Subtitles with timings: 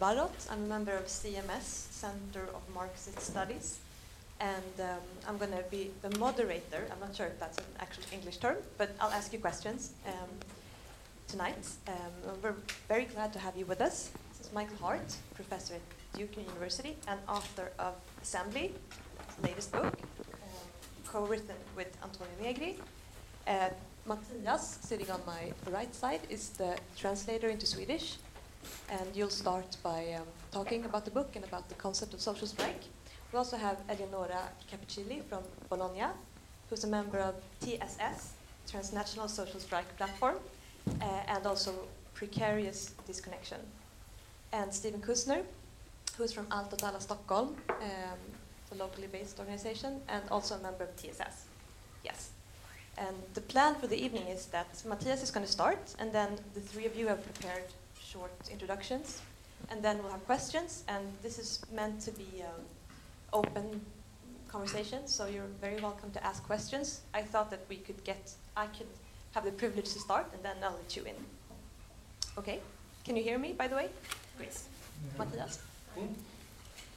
[0.00, 0.32] Barot.
[0.50, 3.80] I'm a member of CMS, Center of Marxist Studies.
[4.40, 6.86] And um, I'm going to be the moderator.
[6.90, 10.30] I'm not sure if that's an actual English term, but I'll ask you questions um,
[11.28, 11.66] tonight.
[11.86, 12.54] Um, we're
[12.88, 14.10] very glad to have you with us.
[14.30, 15.82] This is Michael Hardt, professor at
[16.18, 18.72] Duke University and author of Assembly,
[19.42, 20.68] latest book, um,
[21.04, 22.78] co-written with Antonio Negri.
[23.46, 23.68] Uh,
[24.06, 28.16] Matthias, sitting on my right side, is the translator into Swedish.
[28.90, 32.46] And you'll start by um, talking about the book and about the concept of social
[32.46, 32.82] strike.
[33.32, 36.06] We also have Eleonora Cappuccilli from Bologna,
[36.68, 38.32] who's a member of TSS,
[38.68, 40.36] Transnational Social Strike Platform,
[41.00, 41.72] uh, and also
[42.14, 43.60] Precarious Disconnection.
[44.52, 45.44] And Stephen Kusner,
[46.16, 48.18] who's from Allt åt alla Stockholm, um,
[48.72, 51.46] a locally based organization, and also a member of TSS.
[52.04, 52.30] Yes.
[52.98, 56.38] And the plan for the evening is that Matthias is going to start, and then
[56.54, 57.64] the three of you have prepared
[58.10, 59.20] short introductions,
[59.70, 60.84] and then we'll have questions.
[60.88, 62.62] And this is meant to be um,
[63.32, 63.80] open
[64.48, 67.02] conversation, so you're very welcome to ask questions.
[67.14, 68.88] I thought that we could get, I could
[69.34, 71.14] have the privilege to start, and then I'll let you in.
[72.38, 72.58] Okay?
[73.04, 73.88] Can you hear me, by the way?
[74.36, 74.58] Great.
[75.16, 75.60] Matthias?
[75.94, 76.06] Hmm?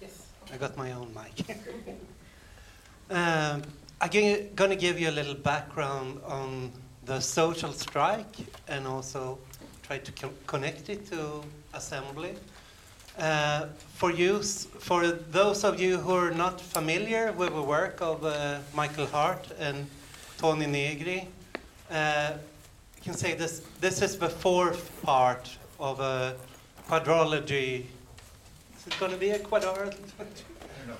[0.02, 0.26] Yes.
[0.52, 1.58] I got my own mic.
[3.10, 3.62] um,
[4.02, 4.10] I'm
[4.56, 6.72] going to give you a little background on
[7.06, 8.36] the social strike
[8.68, 9.38] and also
[9.84, 12.36] try to co connect it to assembly.
[13.18, 18.26] Uh, for you, for those of you who are not familiar with the work of
[18.26, 19.86] uh, Michael Hardt and
[20.38, 21.28] Tony Negri,
[21.92, 22.32] uh,
[22.96, 23.62] you can say this.
[23.80, 26.36] This is the fourth part of a
[26.90, 27.86] quadrology.
[28.78, 29.98] Is it going to be a quadrology?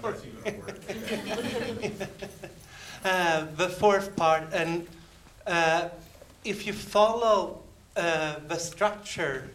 [3.04, 4.88] Uh, the fourth part, and
[5.46, 5.90] uh,
[6.46, 7.60] if you follow
[7.96, 9.50] uh, the structure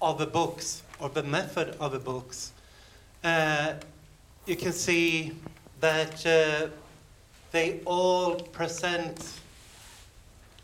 [0.00, 2.52] of the books or the method of the books,
[3.22, 3.74] uh,
[4.46, 5.32] you can see
[5.80, 6.68] that uh,
[7.50, 9.38] they all present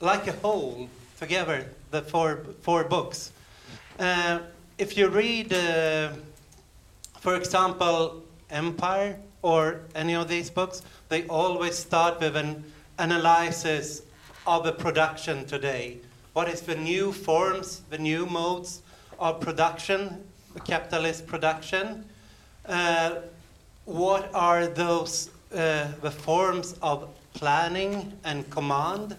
[0.00, 3.32] like a whole together, the four, four books.
[4.78, 5.52] if you read,
[7.20, 12.64] for example, Empire or any of these books, they always start with an
[12.98, 14.02] analysis
[14.46, 15.98] of a production today.
[16.32, 18.82] What is the new forms, the new modes
[19.18, 20.24] of production,
[20.64, 22.04] capitalist production?
[22.66, 23.16] Uh,
[23.84, 29.16] what are those uh, the forms of planning and command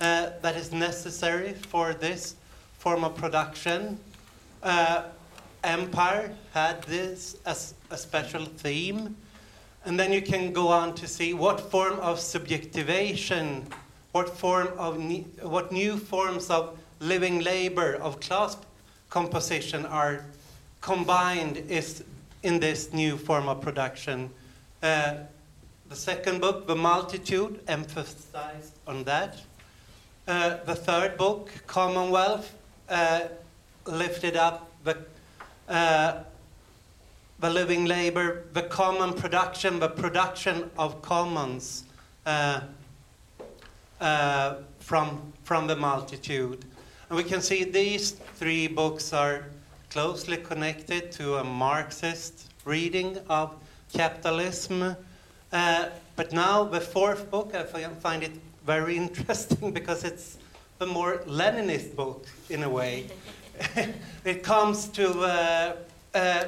[0.00, 2.36] uh, that is necessary for this
[2.78, 3.98] form of production?
[4.62, 5.04] Uh,
[5.64, 9.16] Empire had this as a special theme.
[9.84, 13.66] And then you can go on to see what form of subjectivation,
[14.12, 14.96] what form of
[15.42, 18.56] what new forms of living labor, of class
[19.08, 20.24] composition are
[20.80, 22.04] combined is
[22.42, 24.30] in this new form of production.
[24.82, 25.14] Uh,
[25.88, 29.36] the second book, The Multitude, emphasized on that.
[30.26, 32.54] Uh, the third book, Commonwealth,
[32.88, 33.22] uh,
[33.86, 34.98] lifted up the
[35.68, 36.22] uh,
[37.40, 41.84] the living labor, the common production, the production of commons
[44.00, 46.64] uh, from, from the multitude.
[47.08, 49.44] And we can see these three books are
[49.90, 53.54] closely connected to a Marxist reading of
[53.92, 54.96] capitalism.
[55.52, 58.32] Uh, but now the fourth book, I find it
[58.64, 60.38] very interesting because it's
[60.78, 63.06] the more Leninist book in a way.
[64.24, 65.76] it comes to uh,
[66.14, 66.44] uh,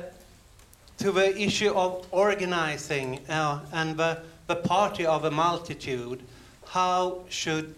[1.03, 6.23] to the issue of organizing uh, and the, the party of a multitude.
[6.73, 7.75] How should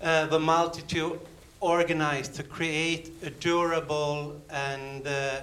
[0.00, 1.20] uh, the multitude
[1.60, 5.40] organize to create a durable and uh,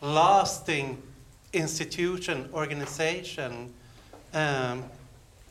[0.00, 1.00] lasting
[1.52, 3.72] institution, organization?
[4.34, 4.82] Um,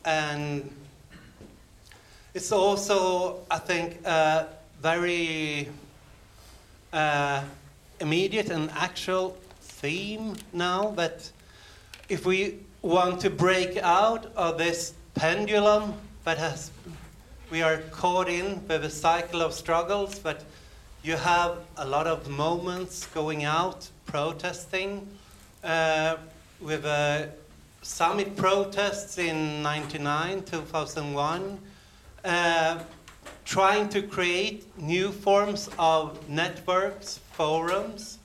[0.04, 0.70] and
[2.34, 4.48] it's also, I think, a
[4.82, 5.70] very
[6.92, 7.42] uh,
[8.00, 11.32] immediate and actual theme now that
[12.10, 15.94] if we want to break out of this pendulum
[16.24, 16.70] that has
[17.50, 20.44] we are caught in with a cycle of struggles but
[21.02, 25.06] you have a lot of moments going out protesting
[25.64, 26.16] uh,
[26.60, 27.26] with uh,
[27.82, 31.58] summit protests in 99 2001
[32.24, 32.78] uh,
[33.44, 38.18] trying to create new forms of networks forums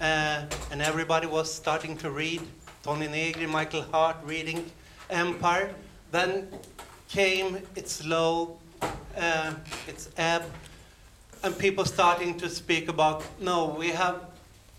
[0.00, 2.40] uh, and everybody was starting to read
[2.82, 4.68] Tony Negri, Michael Hardt reading
[5.08, 5.72] Empire.
[6.10, 6.48] Then
[7.12, 8.56] came its low,
[9.18, 9.52] uh,
[9.86, 10.44] its ebb,
[11.44, 14.16] and people starting to speak about no, we have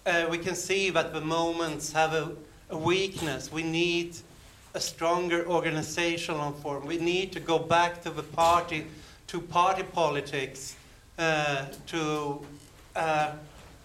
[0.06, 2.32] uh, we can see that the moments have a,
[2.72, 3.52] a weakness.
[3.52, 4.18] We need
[4.74, 6.86] a stronger organizational form.
[6.86, 8.86] We need to go back to the party,
[9.28, 10.76] to party politics,
[11.20, 12.42] uh, to
[12.96, 13.32] uh,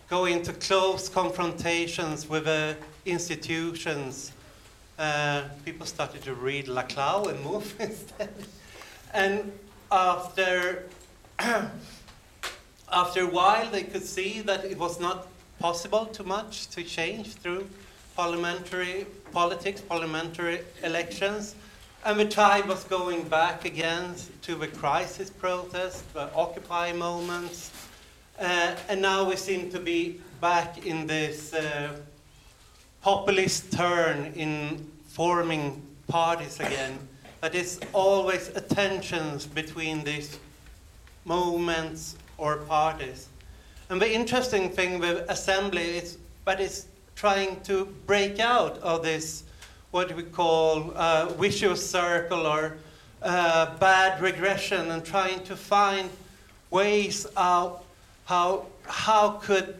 [0.08, 4.32] go into close confrontations with the institutions.
[4.98, 8.34] Uh, people started to read Laclau and Mouffe instead.
[9.14, 9.52] and
[9.92, 10.84] after,
[11.38, 15.28] after a while, they could see that it was not
[15.60, 17.68] possible too much to change through
[18.16, 21.54] parliamentary politics, parliamentary elections.
[22.04, 27.70] And the tide was going back again to the crisis protest, the Occupy moments.
[28.38, 31.96] Uh, and now we seem to be back in this uh,
[33.02, 36.98] populist turn in forming parties again.
[37.40, 40.38] That is always a tensions between these
[41.24, 43.28] movements or parties.
[43.90, 49.44] And the interesting thing with assembly is that it's trying to break out of this,
[49.90, 52.76] what we call uh, vicious circle or
[53.22, 56.10] uh, bad regression, and trying to find
[56.70, 57.84] ways out
[58.24, 59.76] how, how could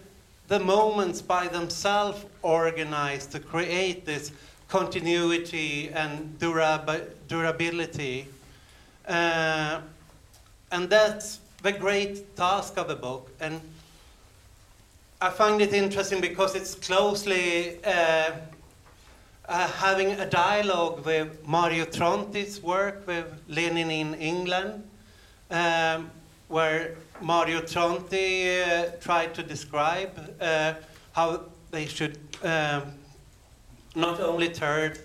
[0.48, 4.32] the moments by themselves organize to create this
[4.68, 8.26] continuity and durab- durability.
[9.06, 9.80] Uh,
[10.72, 13.30] and that's the great task of the book.
[13.40, 13.60] And
[15.20, 18.32] I find it interesting because it's closely uh,
[19.48, 24.84] uh, having a dialogue with Mario Tronti's work with Lenin in England,
[25.50, 26.10] um,
[26.48, 30.74] where Mario Tronti uh, tried to describe uh,
[31.12, 32.82] how they should um,
[33.94, 34.96] not only turn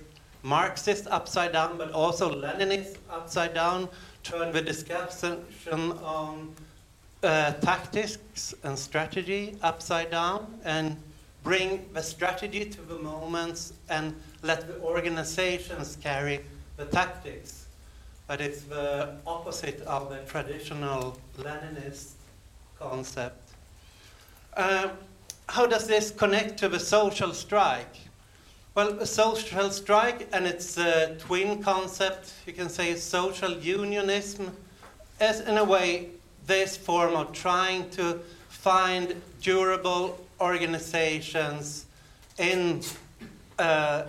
[0.43, 3.89] Marxist upside down, but also Leninist upside down,
[4.23, 5.43] turn the discussion
[6.03, 6.53] on
[7.23, 10.97] uh, tactics and strategy upside down and
[11.43, 16.41] bring the strategy to the moments and let the organizations carry
[16.77, 17.62] the tactics.
[18.27, 22.13] But it's the opposite of the traditional Leninist
[22.79, 23.51] concept.
[24.55, 24.89] Uh,
[25.49, 27.95] how does this connect to the social strike?
[28.75, 34.55] Well, a social strike and its uh, twin concept, you can say social unionism,
[35.21, 36.09] is in a way
[36.47, 41.85] this form of trying to find durable organizations
[42.37, 42.81] in
[43.59, 44.03] uh,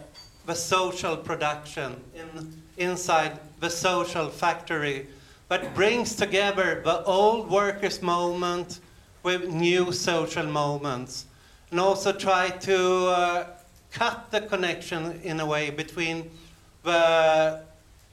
[0.46, 5.06] the social production, in, inside the social factory,
[5.48, 8.80] that brings together the old workers' movement
[9.22, 11.24] with new social movements,
[11.70, 13.46] and also try to uh,
[13.90, 16.30] cut the connection in a way between
[16.82, 17.62] the,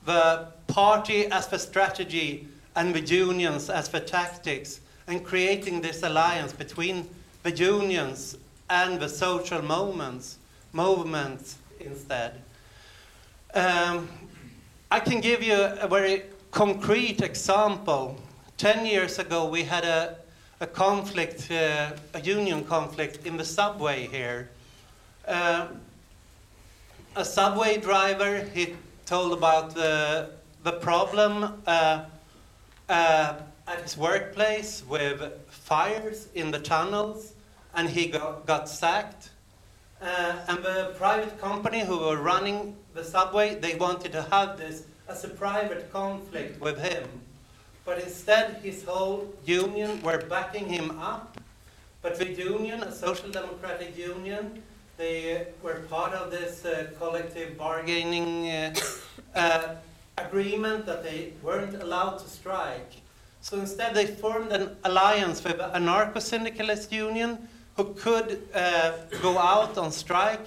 [0.06, 6.54] the party as the strategy and the unions as the tactics, and creating this alliance
[6.54, 7.06] between
[7.44, 8.38] the unions
[8.70, 10.38] and the social movements,
[10.72, 12.42] movements instead.
[13.54, 14.08] Um,
[14.94, 18.18] I can give you a very concrete example.
[18.58, 20.18] Ten years ago, we had a,
[20.60, 24.50] a conflict, uh, a union conflict in the subway here.
[25.26, 25.68] Uh,
[27.16, 30.32] a subway driver, he told about the,
[30.66, 32.04] the problem uh,
[32.90, 33.36] uh,
[33.68, 37.32] at his workplace with fires in the tunnels,
[37.76, 39.30] and he got, got sacked.
[40.02, 44.84] Uh, and the private company who were running the subway, they wanted to have this
[45.08, 47.08] as a private conflict with him.
[47.86, 51.40] But instead, his whole union were backing him up.
[52.02, 54.64] But the union, a social democratic union,
[54.98, 58.74] they were part of this uh, collective bargaining uh,
[59.36, 59.76] uh,
[60.18, 62.94] agreement that they weren't allowed to strike.
[63.42, 67.48] So instead, they formed an alliance with an anarcho syndicalist union
[67.82, 68.92] who could uh,
[69.24, 70.46] go out on strike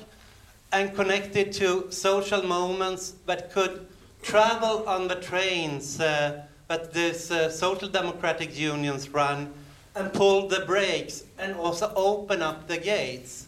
[0.73, 3.87] and connected to social moments that could
[4.23, 9.53] travel on the trains uh, that these uh, social democratic unions run
[9.97, 13.47] and pull the brakes and also open up the gates.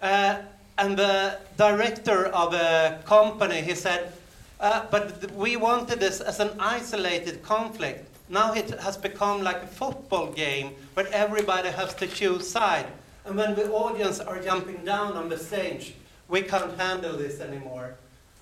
[0.00, 0.38] Uh,
[0.78, 4.12] and the director of a company, he said,
[4.58, 8.08] uh, but we wanted this as an isolated conflict.
[8.30, 12.86] Now it has become like a football game where everybody has to choose side.
[13.24, 15.94] And when the audience are jumping down on the stage,
[16.28, 17.94] we can't handle this anymore.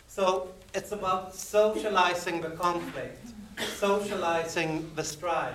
[0.08, 3.25] So it's about socializing the conflict,
[3.76, 5.54] socializing the strike.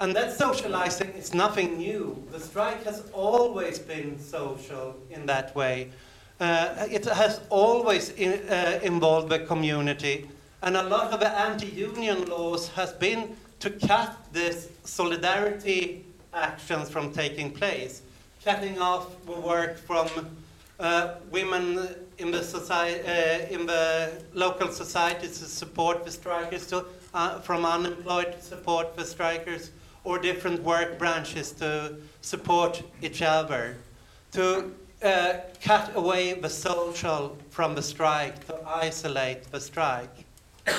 [0.00, 2.22] And that socializing is nothing new.
[2.30, 5.90] The strike has always been social in that way.
[6.38, 10.28] Uh, it has always in, uh, involved the community.
[10.62, 17.12] And a lot of the anti-union laws has been to cut this solidarity actions from
[17.12, 18.02] taking place.
[18.44, 20.08] Cutting off the work from
[20.80, 26.84] uh, women in the society, uh, in the local societies to support the strikers, to,
[27.14, 29.70] uh, from unemployed to support the strikers,
[30.04, 33.76] or different work branches to support each other,
[34.32, 40.24] to uh, cut away the social from the strike, to isolate the strike.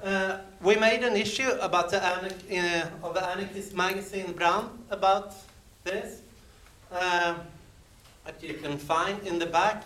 [0.00, 5.34] Uh, we made an issue about the uh, of the anarchist magazine Brand about
[5.82, 6.20] this,
[6.90, 9.84] that you can find in the back.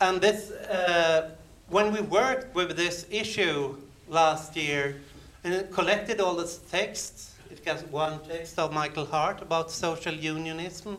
[0.00, 1.30] And this, uh,
[1.68, 3.76] when we worked with this issue
[4.08, 5.00] last year
[5.44, 10.96] and collected all the texts, it got one text of Michael Hardt about social unionism.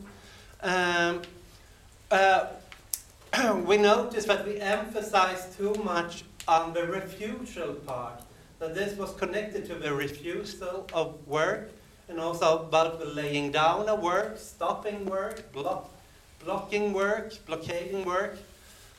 [0.62, 1.22] Um,
[2.12, 2.48] uh,
[3.66, 8.22] we noticed that we emphasized too much on the refusal part,
[8.60, 11.72] that this was connected to the refusal of work
[12.12, 15.90] and also about laying down of work, stopping work, block,
[16.44, 18.38] blocking work, blockading work.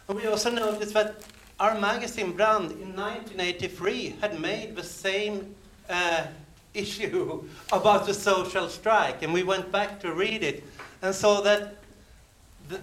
[0.09, 1.23] And we also noticed that
[1.61, 5.54] our magazine Brand in 1983 had made the same
[5.90, 6.25] uh,
[6.75, 10.64] issue about the social strike, and we went back to read it
[11.02, 11.76] and saw that
[12.71, 12.81] the,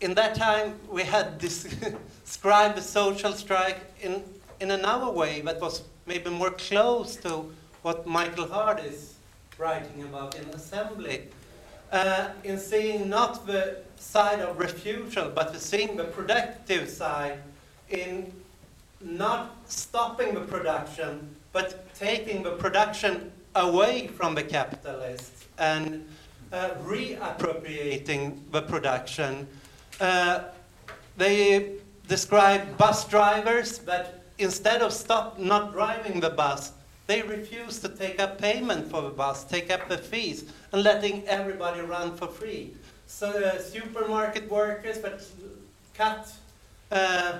[0.00, 1.36] in that time we had
[2.24, 4.24] described the social strike in,
[4.58, 7.52] in another way that was maybe more close to
[7.82, 9.15] what Michael Hardt is
[9.58, 11.28] writing about in assembly.
[11.92, 17.38] Uh, in seeing not the side of refusal, but to seeing the productive side
[17.90, 18.32] in
[19.00, 26.06] not stopping the production, but taking the production away from the capitalists and
[26.52, 29.46] uh, reappropriating the production.
[30.00, 30.44] Uh,
[31.16, 31.72] they
[32.08, 36.72] describe bus drivers that instead of stop not driving the bus,
[37.06, 41.26] they refuse to take up payment for the bus, take up the fees, and letting
[41.28, 42.74] everybody run for free.
[43.06, 45.22] So uh, supermarket workers that
[45.94, 46.32] cut
[46.90, 47.38] uh,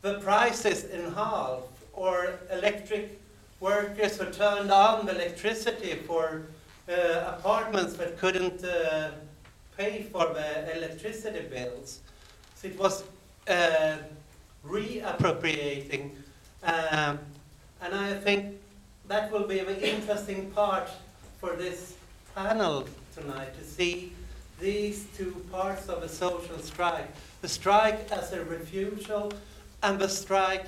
[0.00, 1.60] the prices in half,
[1.92, 3.20] or electric
[3.60, 6.42] workers who turned on the electricity for
[6.88, 9.10] uh, apartments that couldn't uh,
[9.76, 12.00] pay for the electricity bills.
[12.56, 13.04] So it was
[13.48, 13.96] uh,
[14.66, 16.10] reappropriating.
[16.64, 17.18] Um,
[17.82, 18.60] and I think
[19.08, 20.88] that will be an interesting part
[21.40, 21.94] for this
[22.34, 24.12] panel tonight to see
[24.60, 27.08] these two parts of a social strike.
[27.40, 29.32] The strike as a refusal,
[29.82, 30.66] and the strike,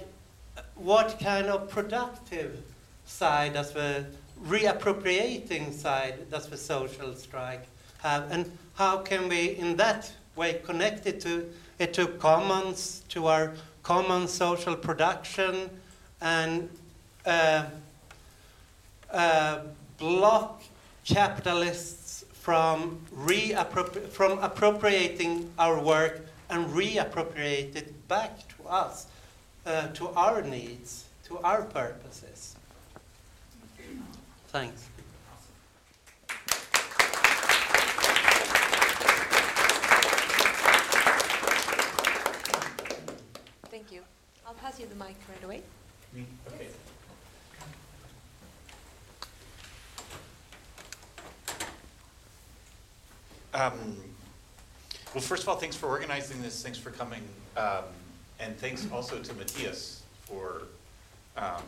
[0.75, 2.61] what kind of productive
[3.07, 4.07] side does the
[4.43, 7.67] reappropriating side does the social strike
[8.03, 11.49] have, and how can we, in that way, connect it to,
[11.79, 13.53] it to commons, to our
[13.85, 15.71] common social production,
[16.21, 16.69] and
[17.25, 17.65] uh,
[19.15, 19.61] uh,
[19.99, 20.63] block
[21.05, 29.07] capitalists from, reappropri- from appropriating our work and reappropriate it back to us,
[29.65, 32.57] uh, to our needs, to our purposes.
[34.49, 34.89] Thanks.
[43.71, 44.03] Thank you.
[44.47, 45.63] I'll pass you the mic right away.
[46.13, 46.25] Me?
[46.47, 46.69] Okay.
[53.55, 53.97] Um,
[55.15, 56.61] well, first of all, thanks for organizing this.
[56.61, 57.23] Thanks for coming.
[57.57, 57.85] Um,
[58.41, 60.63] and thanks also to Matthias for
[61.37, 61.63] um,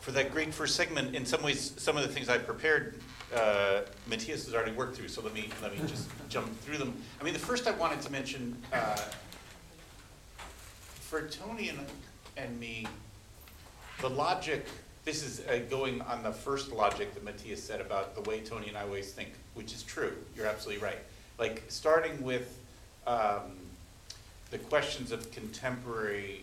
[0.00, 1.14] for that great first segment.
[1.14, 2.98] In some ways, some of the things I prepared,
[3.34, 5.08] uh, Matthias has already worked through.
[5.08, 6.94] So let me let me just jump through them.
[7.20, 8.96] I mean, the first I wanted to mention uh,
[11.00, 11.80] for Tony and
[12.38, 12.86] and me,
[14.00, 14.66] the logic
[15.06, 18.68] this is uh, going on the first logic that Matthias said about the way Tony
[18.68, 20.12] and I always think, which is true.
[20.36, 20.98] You're absolutely right.
[21.38, 22.58] Like starting with
[23.06, 23.56] um,
[24.50, 26.42] the questions of contemporary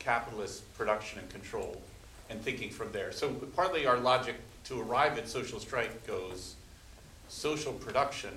[0.00, 1.80] capitalist production and control
[2.28, 3.12] and thinking from there.
[3.12, 6.56] So partly our logic to arrive at social strike goes
[7.28, 8.32] social production,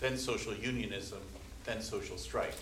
[0.00, 1.20] then social unionism,
[1.64, 2.56] then social strike.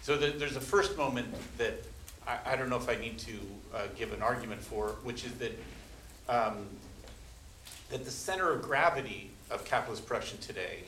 [0.00, 1.28] So the, there's a first moment
[1.58, 1.84] that
[2.26, 3.32] I, I don't know if I need to
[3.74, 5.52] uh, give an argument for, which is that
[6.28, 6.66] um,
[7.90, 10.80] that the center of gravity of capitalist production today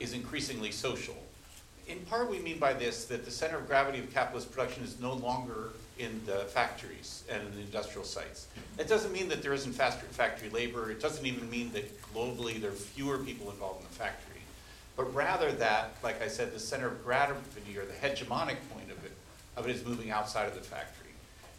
[0.00, 1.16] is increasingly social.
[1.86, 4.98] In part, we mean by this that the center of gravity of capitalist production is
[4.98, 8.48] no longer in the factories and in the industrial sites.
[8.76, 10.90] That doesn't mean that there isn't factory labor.
[10.90, 14.40] It doesn't even mean that globally there are fewer people involved in the factory.
[14.96, 18.85] But rather that, like I said, the center of gravity or the hegemonic point
[19.56, 21.10] of it is moving outside of the factory.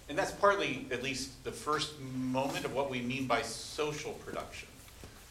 [0.10, 4.70] And that's partly, at least, the first moment of what we mean by social production.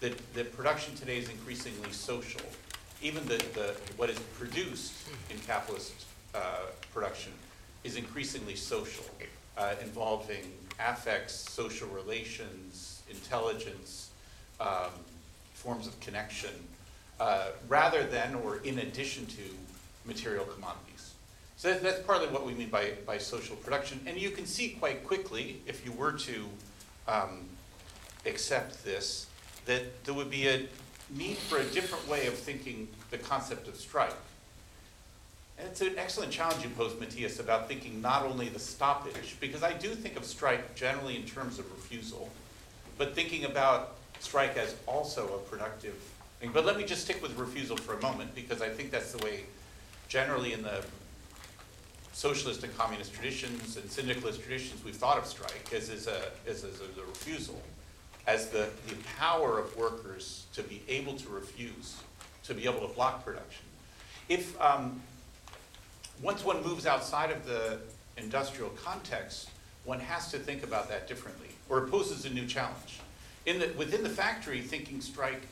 [0.00, 2.42] that, that production today is increasingly social.
[3.02, 4.92] Even the, the, what is produced
[5.30, 5.92] in capitalist
[6.35, 6.38] uh,
[6.92, 7.32] production
[7.85, 9.04] is increasingly social,
[9.56, 14.11] uh, involving affects, social relations, intelligence,
[14.61, 14.90] um,
[15.54, 16.50] forms of connection,
[17.20, 19.42] uh, rather than or in addition to
[20.04, 20.86] material commodities.
[21.56, 24.00] So that- that's partly what we mean by, by social production.
[24.06, 26.48] And you can see quite quickly, if you were to
[27.08, 27.48] um,
[28.26, 29.26] accept this,
[29.64, 30.68] that there would be a
[31.10, 34.14] need for a different way of thinking the concept of strike.
[35.58, 39.62] And it's an excellent challenge you pose, Matthias, about thinking not only the stoppage, because
[39.62, 42.30] I do think of strike generally in terms of refusal,
[42.98, 45.94] but thinking about strike as also a productive
[46.40, 46.50] thing.
[46.52, 49.25] But let me just stick with refusal for a moment, because I think that's the
[49.25, 49.44] way
[50.08, 50.84] generally in the
[52.16, 56.64] socialist and communist traditions and syndicalist traditions, we've thought of strike as, as, a, as,
[56.64, 57.61] as a refusal,
[58.26, 61.96] as the, the power of workers to be able to refuse,
[62.42, 63.66] to be able to block production.
[64.30, 65.02] If, um,
[66.23, 67.80] once one moves outside of the
[68.16, 69.50] industrial context,
[69.85, 73.00] one has to think about that differently, or it poses a new challenge.
[73.44, 75.42] In the, within the factory, thinking strike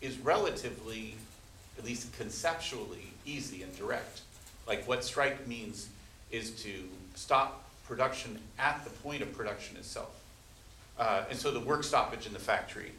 [0.00, 1.16] is relatively,
[1.76, 4.22] at least conceptually, easy and direct.
[4.66, 5.90] Like what strike means
[6.30, 6.70] is to
[7.14, 10.14] stop production at the point of production itself.
[10.98, 12.92] Uh, and so the work stoppage in the factory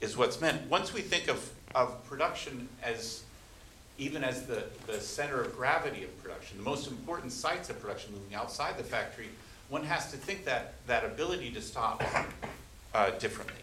[0.00, 0.68] is what's meant.
[0.70, 3.22] Once we think of, of production as
[3.98, 8.12] even as the, the center of gravity of production, the most important sites of production
[8.12, 9.28] moving outside the factory,
[9.68, 12.02] one has to think that, that ability to stop
[12.94, 13.56] uh, differently.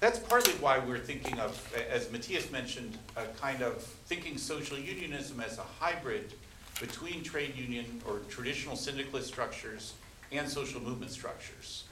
[0.00, 5.40] That's partly why we're thinking of, as Matthias mentioned, a kind of thinking social unionism
[5.40, 6.34] as a hybrid
[6.80, 9.94] between trade union or traditional syndicalist structures
[10.32, 11.84] and social movement structures.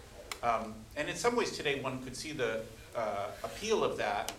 [0.43, 2.61] Um, and in some ways today, one could see the
[2.95, 4.33] uh, appeal of that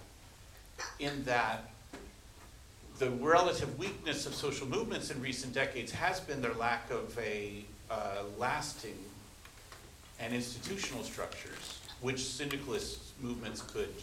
[1.00, 1.70] in that
[3.00, 7.66] the relative weakness of social movements in recent decades has been their lack of a
[7.90, 8.98] uh, lasting
[10.20, 13.94] and institutional structures, which syndicalist movements could,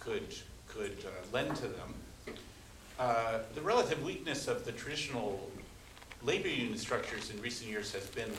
[0.00, 0.34] could,
[0.66, 1.94] could uh, lend to them.
[2.98, 5.50] Uh, the relative weakness of the traditional
[6.24, 8.30] labor union structures in recent years has been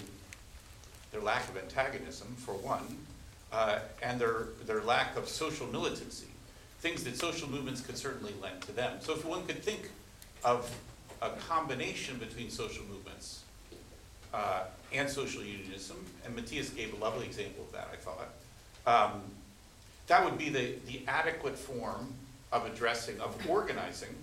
[1.11, 2.97] their lack of antagonism, for one,
[3.51, 6.27] uh, and their, their lack of social militancy,
[6.79, 8.97] things that social movements could certainly lend to them.
[8.99, 9.89] So if one could think
[10.43, 10.73] of
[11.21, 13.43] a combination between social movements
[14.33, 19.21] uh, and social unionism, and Matthias gave a lovely example of that, I thought, um,
[20.07, 22.13] that would be the, the adequate form
[22.51, 24.13] of addressing, of organizing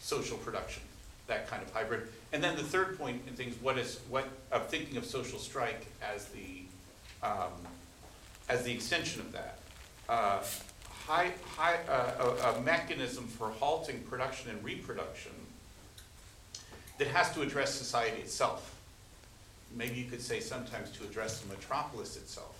[0.00, 0.82] social production,
[1.26, 2.08] that kind of hybrid.
[2.32, 5.86] And then the third point in things, what is, what, of thinking of social strike
[6.02, 6.62] as the,
[7.22, 7.52] um,
[8.48, 9.58] as the extension of that.
[10.08, 10.42] Uh,
[11.06, 15.32] high, high, uh, a, a mechanism for halting production and reproduction
[16.98, 18.74] that has to address society itself.
[19.74, 22.54] Maybe you could say sometimes to address the metropolis itself.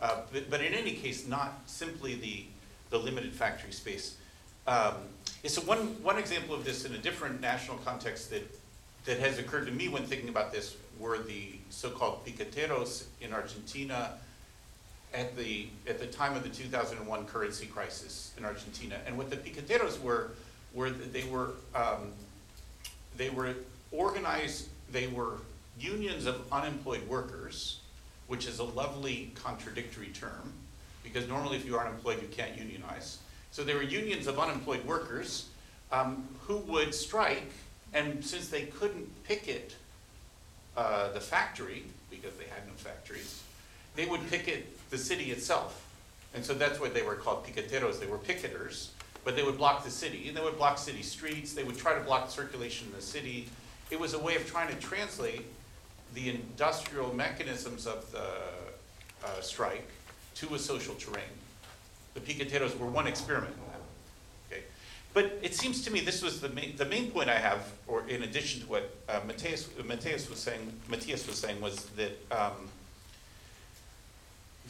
[0.00, 2.44] Uh, but, but in any case, not simply the,
[2.90, 4.16] the limited factory space.
[4.66, 4.94] Um,
[5.46, 8.42] so one, one example of this in a different national context that,
[9.04, 14.12] that has occurred to me when thinking about this were the so-called piqueteros in Argentina
[15.14, 18.96] at the, at the time of the 2001 currency crisis in Argentina.
[19.06, 20.32] And what the piqueteros were,
[20.74, 22.12] were they were, um,
[23.16, 23.54] they were
[23.92, 25.34] organized, they were
[25.78, 27.80] unions of unemployed workers,
[28.26, 30.52] which is a lovely contradictory term,
[31.02, 33.18] because normally if you are unemployed, you can't unionize.
[33.50, 35.48] So there were unions of unemployed workers
[35.90, 37.50] um, who would strike,
[37.94, 39.74] and since they couldn't picket
[40.76, 43.42] uh, the factory, because they had no factories,
[43.96, 45.84] they would picket the city itself.
[46.34, 47.98] And so that's why they were called piqueteros.
[47.98, 48.88] They were picketers,
[49.24, 50.28] but they would block the city.
[50.28, 51.54] And they would block city streets.
[51.54, 53.48] They would try to block circulation in the city.
[53.90, 55.46] It was a way of trying to translate
[56.14, 58.28] the industrial mechanisms of the
[59.24, 59.88] uh, strike
[60.36, 61.24] to a social terrain.
[62.18, 63.80] The piqueteros were one experiment in that.
[64.50, 64.62] Okay?
[65.14, 68.08] But it seems to me this was the main, the main point I have, or
[68.08, 72.68] in addition to what uh, Matthias, Matthias was saying, Matthias was saying was that um,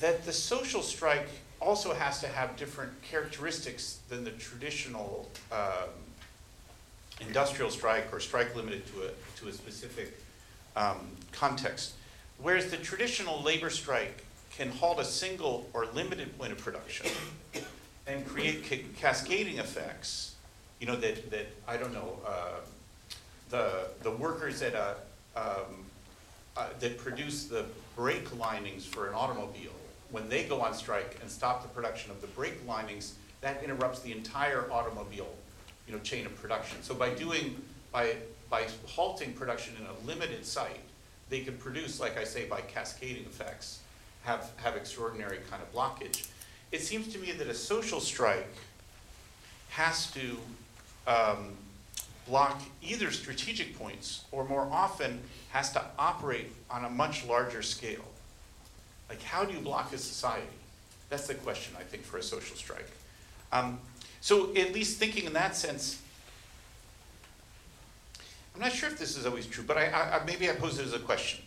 [0.00, 1.28] that the social strike
[1.60, 5.88] also has to have different characteristics than the traditional um,
[7.20, 10.20] industrial strike or strike limited to a, to a specific
[10.76, 11.94] um, context.
[12.40, 14.24] Whereas the traditional labor strike
[14.58, 17.06] can halt a single or limited point of production
[18.08, 20.34] and create ca- cascading effects,
[20.80, 22.58] you know, that, that I don't know, uh,
[23.50, 24.96] the, the workers at a,
[25.36, 25.84] um,
[26.56, 29.70] uh, that produce the brake linings for an automobile,
[30.10, 34.00] when they go on strike and stop the production of the brake linings, that interrupts
[34.00, 35.32] the entire automobile,
[35.86, 36.82] you know, chain of production.
[36.82, 38.16] So by doing, by,
[38.50, 40.80] by halting production in a limited site,
[41.30, 43.82] they could produce, like I say, by cascading effects,
[44.24, 46.28] have, have extraordinary kind of blockage.
[46.72, 48.54] It seems to me that a social strike
[49.70, 50.36] has to
[51.06, 51.56] um,
[52.26, 58.04] block either strategic points or more often has to operate on a much larger scale.
[59.08, 60.46] Like, how do you block a society?
[61.08, 62.90] That's the question, I think, for a social strike.
[63.50, 63.80] Um,
[64.20, 66.02] so, at least thinking in that sense,
[68.54, 70.86] I'm not sure if this is always true, but I, I, maybe I pose it
[70.86, 71.40] as a question.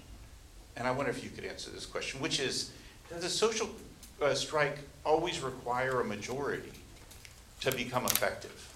[0.75, 2.71] And I wonder if you could answer this question, which is
[3.09, 3.69] Does a social
[4.21, 6.71] uh, strike always require a majority
[7.61, 8.67] to become effective?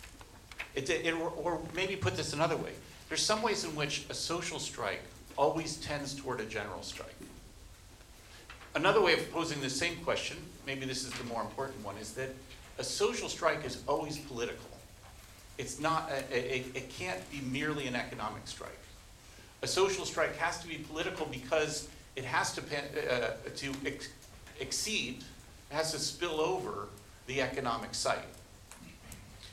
[0.75, 2.71] It, it, or maybe put this another way
[3.07, 5.01] there's some ways in which a social strike
[5.37, 7.15] always tends toward a general strike.
[8.73, 12.11] Another way of posing the same question, maybe this is the more important one, is
[12.13, 12.29] that
[12.77, 14.65] a social strike is always political.
[15.57, 18.71] It's not, a, a, it can't be merely an economic strike.
[19.65, 24.09] A social strike has to be political because it has to, uh, to ex-
[24.59, 25.23] exceed,
[25.71, 26.87] has to spill over
[27.25, 28.27] the economic site.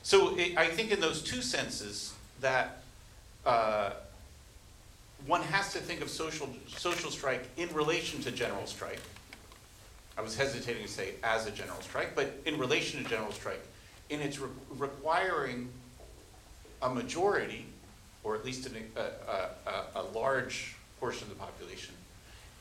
[0.02, 2.82] So it, I think in those two senses that
[3.46, 3.92] uh,
[5.26, 9.00] one has to think of social, social strike in relation to general strike.
[10.18, 13.64] I was hesitating to say as a general strike, but in relation to general strike,
[14.10, 15.70] in its re- requiring
[16.82, 17.64] a majority,
[18.24, 21.94] or at least an, a, a, a, large portion of the population,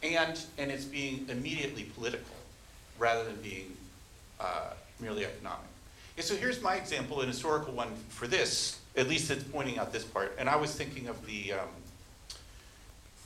[0.02, 2.36] and, and it's being immediately political
[2.98, 3.76] rather than being
[4.40, 5.60] uh, merely economic.
[6.18, 9.94] And so here's my example, an historical one for this, at least it's pointing out
[9.94, 10.36] this part.
[10.38, 11.70] And I was thinking of the, um,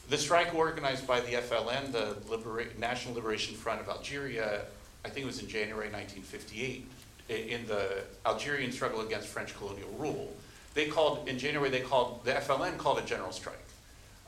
[0.10, 4.62] the strike organized by the FLN, the Libera- National Liberation Front of Algeria,
[5.04, 6.88] I think it was in January 1958,
[7.30, 10.34] in the Algerian struggle against French colonial rule.
[10.76, 13.58] They called, in January, they called, the FLN called a general strike.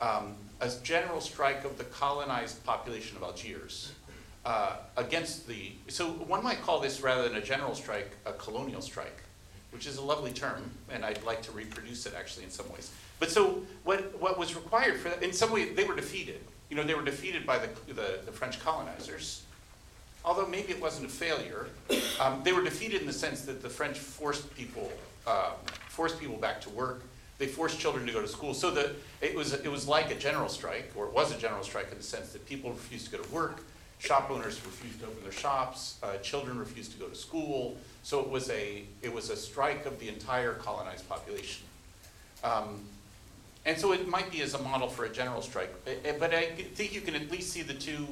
[0.00, 3.92] Um, a general strike of the colonized population of Algiers
[4.44, 8.80] uh, against the, so one might call this rather than a general strike, a colonial
[8.80, 9.22] strike,
[9.72, 12.90] which is a lovely term, and I'd like to reproduce it actually in some ways.
[13.20, 16.40] But so what, what was required for that, in some way, they were defeated.
[16.70, 19.42] You know, they were defeated by the, the, the French colonizers,
[20.24, 21.66] although maybe it wasn't a failure.
[22.20, 24.90] Um, they were defeated in the sense that the French forced people,
[25.26, 25.52] uh,
[25.88, 27.02] forced people back to work.
[27.38, 28.54] They forced children to go to school.
[28.54, 31.62] So that it was, it was like a general strike, or it was a general
[31.62, 33.62] strike in the sense that people refused to go to work
[33.98, 37.76] shop owners refused to open their shops, uh, children refused to go to school.
[38.02, 41.64] So it was a it was a strike of the entire colonized population.
[42.42, 42.80] Um,
[43.66, 45.74] and so it might be as a model for a general strike,
[46.18, 48.06] but I think you can at least see the two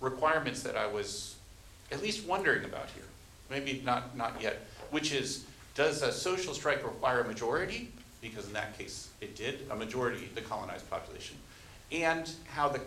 [0.00, 1.33] requirements that I was
[1.92, 3.04] at least wondering about here.
[3.50, 5.44] Maybe not not yet, which is
[5.74, 7.90] does a social strike require a majority?
[8.20, 11.36] Because in that case it did, a majority, the colonized population.
[11.92, 12.80] And how the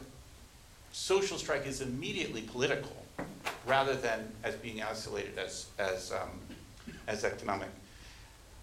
[0.92, 3.06] social strike is immediately political
[3.66, 6.40] rather than as being isolated as, as, um,
[7.08, 7.70] as economic.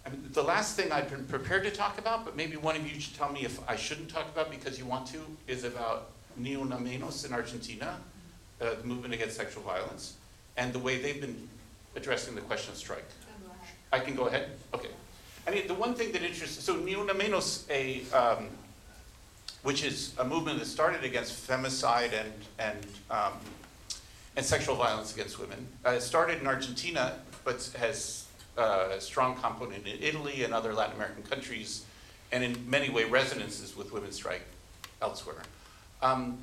[0.07, 2.87] I mean, the last thing I've been prepared to talk about, but maybe one of
[2.87, 6.11] you should tell me if I shouldn't talk about because you want to, is about
[6.37, 7.99] Ni Una Menos in Argentina,
[8.61, 10.15] uh, the movement against sexual violence,
[10.57, 11.49] and the way they've been
[11.97, 13.05] addressing the question of strike.
[13.93, 14.51] I can go ahead?
[14.75, 14.89] Okay.
[15.47, 18.49] I mean, the one thing that interests, so Ni Una Menos, a, um,
[19.63, 23.33] which is a movement that started against femicide and, and, um,
[24.37, 25.67] and sexual violence against women.
[25.85, 28.27] Uh, started in Argentina, but has
[28.59, 31.85] uh, a strong component in Italy and other Latin American countries,
[32.33, 34.45] and in many ways resonances with women's strike
[35.03, 35.43] elsewhere.
[36.03, 36.39] Um,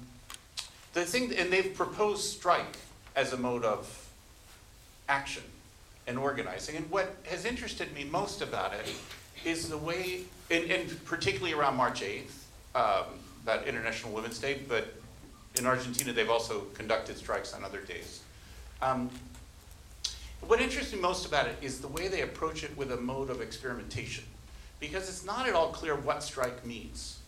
[0.93, 2.77] the thing, and they've proposed strike
[3.15, 4.00] as a mode of
[5.11, 5.43] action
[6.07, 6.77] and organizing.
[6.77, 8.95] And what has interested me most about it
[9.43, 12.31] is the way, and, and particularly around March 8th,
[12.73, 13.05] um,
[13.43, 14.93] about International Women's Day, but
[15.57, 18.21] in Argentina they've also conducted strikes on other days.
[18.81, 19.09] Um,
[20.47, 23.29] what interests me most about it is the way they approach it with a mode
[23.29, 24.23] of experimentation,
[24.79, 27.19] because it's not at all clear what strike means.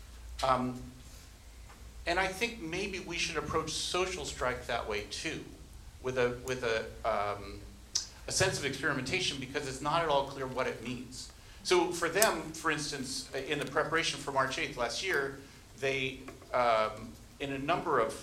[0.43, 0.79] Um,
[2.07, 5.39] and I think maybe we should approach social strike that way too,
[6.01, 7.59] with a with a um,
[8.27, 11.31] a sense of experimentation, because it's not at all clear what it means.
[11.63, 15.39] So for them, for instance, in the preparation for March 8th last year,
[15.79, 16.19] they,
[16.53, 17.09] um,
[17.39, 18.13] in a number of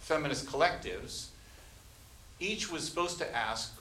[0.00, 1.26] feminist collectives,
[2.40, 3.72] each was supposed to ask,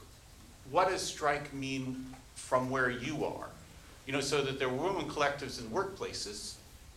[0.70, 3.48] what does strike mean from where you are?
[4.06, 6.56] You know, so that there were women collectives in workplaces,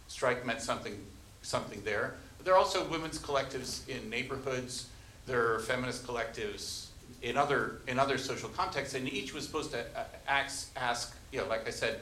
[0.09, 0.99] strike meant something,
[1.43, 2.15] something there.
[2.37, 4.89] But there are also women's collectives in neighborhoods,
[5.27, 6.87] there are feminist collectives
[7.25, 11.41] in other in other social contexts, and each was supposed to uh, ask, ask you
[11.41, 12.01] know, like I said,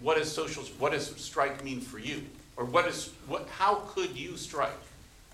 [0.00, 2.22] what does social what does strike mean for you,
[2.56, 4.70] or what is what how could you strike?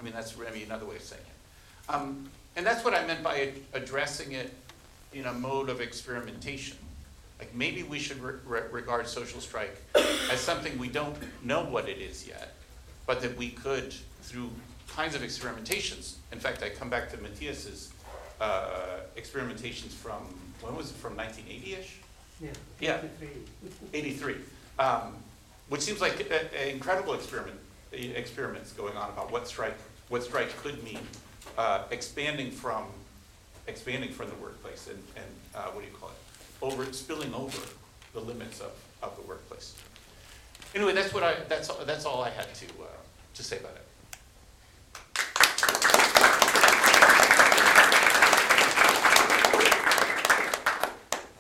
[0.00, 3.22] I mean, that's maybe another way of saying it, um, and that's what I meant
[3.22, 4.52] by addressing it
[5.12, 6.78] in a mode of experimentation.
[7.38, 11.86] Like maybe we should re- re- regard social strike as something we don't know what
[11.86, 12.54] it is yet,
[13.06, 14.48] but that we could, through
[14.88, 16.14] kinds of experimentations.
[16.30, 17.92] In fact, I come back to Matthias's
[18.42, 20.22] uh, experimentations from
[20.60, 21.88] when was it from 1980ish?
[22.40, 22.50] Yeah.
[22.80, 23.00] Yeah.
[23.94, 24.36] 83.
[24.78, 25.14] Um,
[25.68, 27.58] which seems like an incredible experiment
[27.92, 29.76] experiments going on about what strike
[30.08, 30.98] what strike could mean,
[31.56, 32.84] uh, expanding from
[33.66, 36.14] expanding from the workplace and, and uh, what do you call it?
[36.62, 37.58] over, spilling over
[38.14, 39.74] the limits of, of the workplace.
[40.74, 42.86] Anyway, that's what I, that's, that's all I had to, uh,
[43.34, 43.84] to say about it.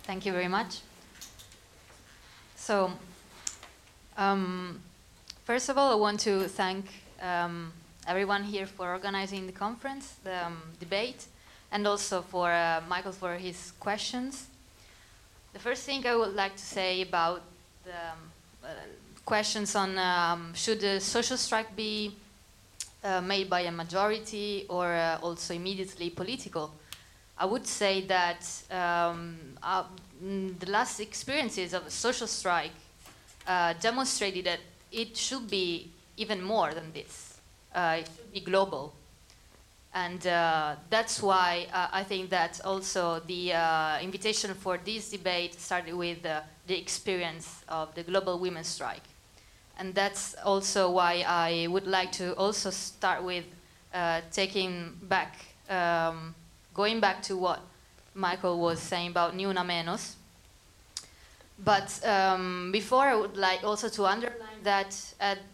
[0.04, 0.80] Thank you very much.
[2.56, 2.92] So,
[4.16, 4.80] um,
[5.44, 6.86] first of all, I want to thank
[7.20, 7.72] um,
[8.08, 11.26] everyone here for organizing the conference, the um, debate,
[11.70, 14.46] and also for uh, Michael for his questions.
[15.52, 17.42] The first thing I would like to say about
[17.84, 18.18] the um,
[18.64, 18.68] uh,
[19.24, 22.16] questions on um, should a social strike be
[23.04, 26.72] uh, made by a majority or uh, also immediately political,
[27.38, 29.84] I would say that um, uh,
[30.22, 32.72] mm, the last experiences of a social strike
[33.46, 37.40] uh, demonstrated that it should be even more than this.
[37.74, 38.94] Uh, it should be global.
[39.94, 45.60] And uh, that's why uh, I think that also the uh, invitation for this debate
[45.60, 49.02] started with the experience of the global women's strike.
[49.78, 53.44] And that's also why I would like to also start with
[54.30, 55.34] taking back,
[55.68, 56.34] um,
[56.74, 57.60] going back to what
[58.14, 60.14] Michael was saying about Ni Una Menos.
[61.58, 64.96] But um, before, I would like also to underline that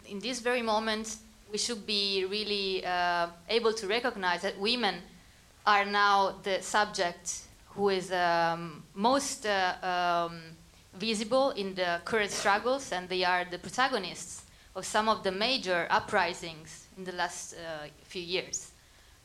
[0.07, 1.17] in this very moment,
[1.51, 4.95] we should be really uh, able to recognize that women
[5.65, 10.41] are now the subject who is um, most uh, um,
[10.95, 14.43] visible in the current struggles, and they are the protagonists
[14.75, 18.68] of some of the major uprisings in the last uh, few years.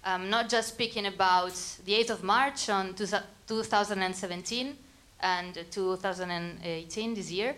[0.06, 1.54] I'm not just speaking about
[1.86, 4.76] the 8th of March on 2017
[5.20, 7.56] and 2018 this year,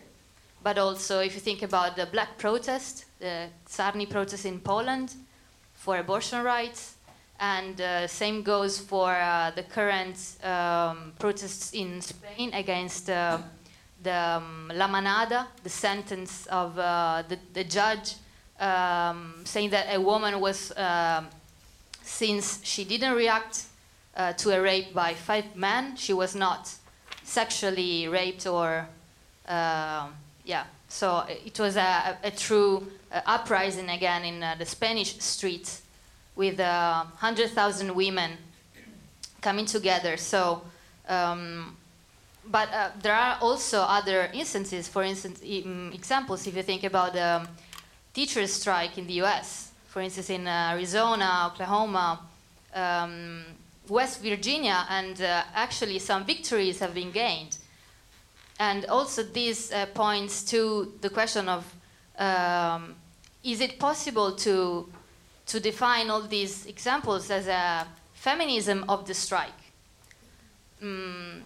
[0.63, 5.15] but also, if you think about the black protest, the Czarny protest in Poland
[5.75, 6.95] for abortion rights,
[7.41, 13.39] and uh, same goes for uh, the current um, protests in Spain against uh,
[14.03, 18.15] the um, La Manada, the sentence of uh, the, the, judge
[18.61, 21.27] um, saying that a woman was, um,
[22.07, 23.65] since she didn't react
[24.17, 26.73] uh, to a rape by five men, she was not
[27.25, 28.89] sexually raped or
[29.49, 30.15] um,
[30.45, 35.83] yeah, so it was a, a, true uh, uprising again in uh, the Spanish streets
[36.37, 38.33] with uh, 100,000 women
[39.41, 40.17] coming together.
[40.17, 40.63] So,
[41.09, 41.77] um,
[42.47, 47.41] but uh, there are also other instances, for instance, examples if you think about the
[47.41, 47.49] um,
[48.15, 49.66] teachers' strike in the US,
[49.97, 52.21] for instance, in uh, Arizona, Oklahoma,
[52.75, 53.47] um,
[53.89, 57.57] West Virginia, and uh, actually some victories have been gained.
[58.61, 61.65] And also, this uh, points to the question of
[62.19, 62.95] um,
[63.43, 64.87] is it possible to,
[65.47, 69.63] to define all these examples as a feminism of the strike?
[70.83, 71.41] Mm,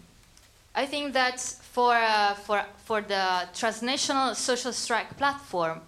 [0.75, 5.83] I think that for, uh, for, for the transnational social strike platform,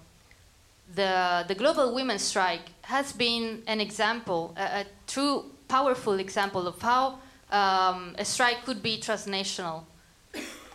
[0.94, 6.80] the, the global women's strike has been an example, a, a true powerful example of
[6.82, 7.18] how
[7.50, 9.86] um, a strike could be transnational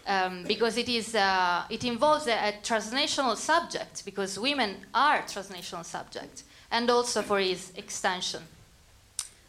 [0.07, 5.83] um, because it, is, uh, it involves a, a, transnational subject, because women are transnational
[5.83, 8.41] subjects, and also for its extension.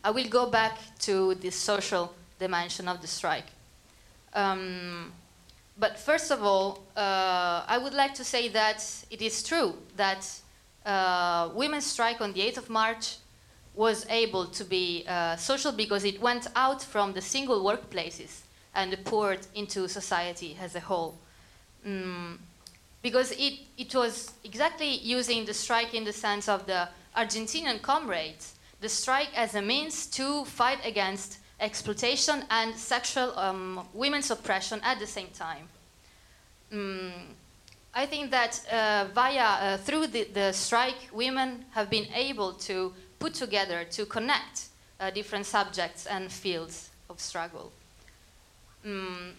[0.03, 3.47] I will go back to the social dimension of the strike.
[4.35, 5.13] Um,
[5.79, 10.29] but first of all, uh, I would like to say that it is true that
[10.85, 13.17] uh, women's strike on the 8th of March
[13.75, 18.41] was able to be uh, social because it went out from the single workplaces
[18.75, 21.17] and poured into society as a whole.
[21.87, 22.39] Mm,
[23.03, 28.55] because it, it was exactly using the strike in the sense of the Argentinian comrades,
[28.81, 34.99] the strike as a means to fight against exploitation and sexual um, women's oppression at
[34.99, 35.69] the same time.
[36.73, 37.13] Mm,
[37.99, 42.93] I think that uh, via uh, through the, the, strike, women have been able to
[43.19, 44.67] put together to connect
[45.01, 47.73] uh, different subjects and fields of struggle.
[48.87, 49.33] Mm,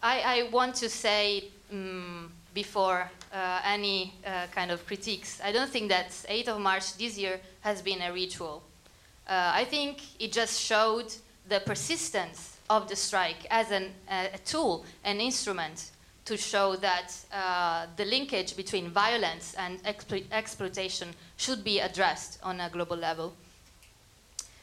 [0.00, 5.68] I, I, want to say mm, before uh, any uh, kind of critiques, I don't
[5.68, 8.62] think that 8th of March this year has been a ritual.
[9.26, 11.12] Uh, I think it just showed
[11.48, 15.90] the persistence of the strike as an, a tool, an instrument
[16.24, 22.60] to show that uh, the linkage between violence and explo exploitation should be addressed on
[22.60, 23.34] a global level.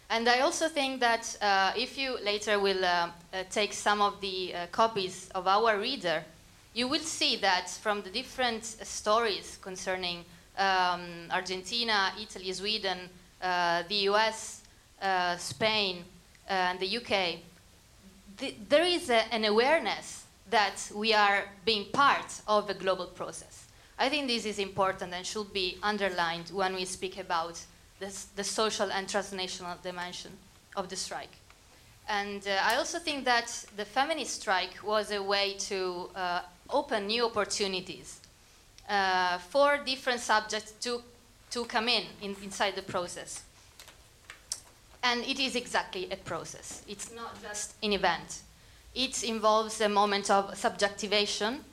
[0.10, 4.20] And I also think that uh, if you later will uh, uh take some of
[4.22, 6.24] the uh, copies of our reader,
[6.74, 10.26] you will see that from the different stories concerning
[10.58, 13.10] um, Argentina, Italy, Sweden,
[13.42, 14.62] uh, the US,
[15.38, 16.04] Spain,
[16.48, 17.40] and the UK,
[18.38, 20.21] th there is a, an awareness
[20.52, 23.68] that we are being part of a global process.
[23.98, 27.60] I think this is important and should be underlined when we speak about
[28.00, 30.32] this, the social and transnational dimension
[30.76, 31.36] of the strike.
[32.10, 37.08] And uh, I also think that the feminist strike was a way to uh, open
[37.08, 38.20] new opportunities
[38.90, 41.02] uh, for different subjects to,
[41.52, 43.44] to come in, in inside the process.
[45.04, 46.84] And it is exactly a process.
[46.88, 48.42] It's not just an event.
[48.94, 51.64] It involves a moment of subjectivation,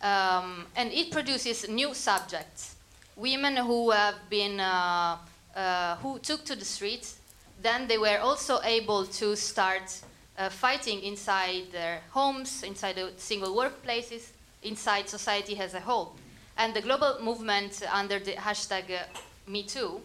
[0.00, 2.76] um, and it produces new subjects.
[3.16, 5.18] Women who have been, uh,
[5.54, 7.18] uh, who took to the streets,
[7.60, 10.00] then they were also able to start
[10.38, 14.30] uh, fighting inside their homes, inside the single workplaces,
[14.62, 16.16] inside society as a whole.
[16.56, 19.04] And the global movement under the hashtag uh,
[19.48, 20.00] MeToo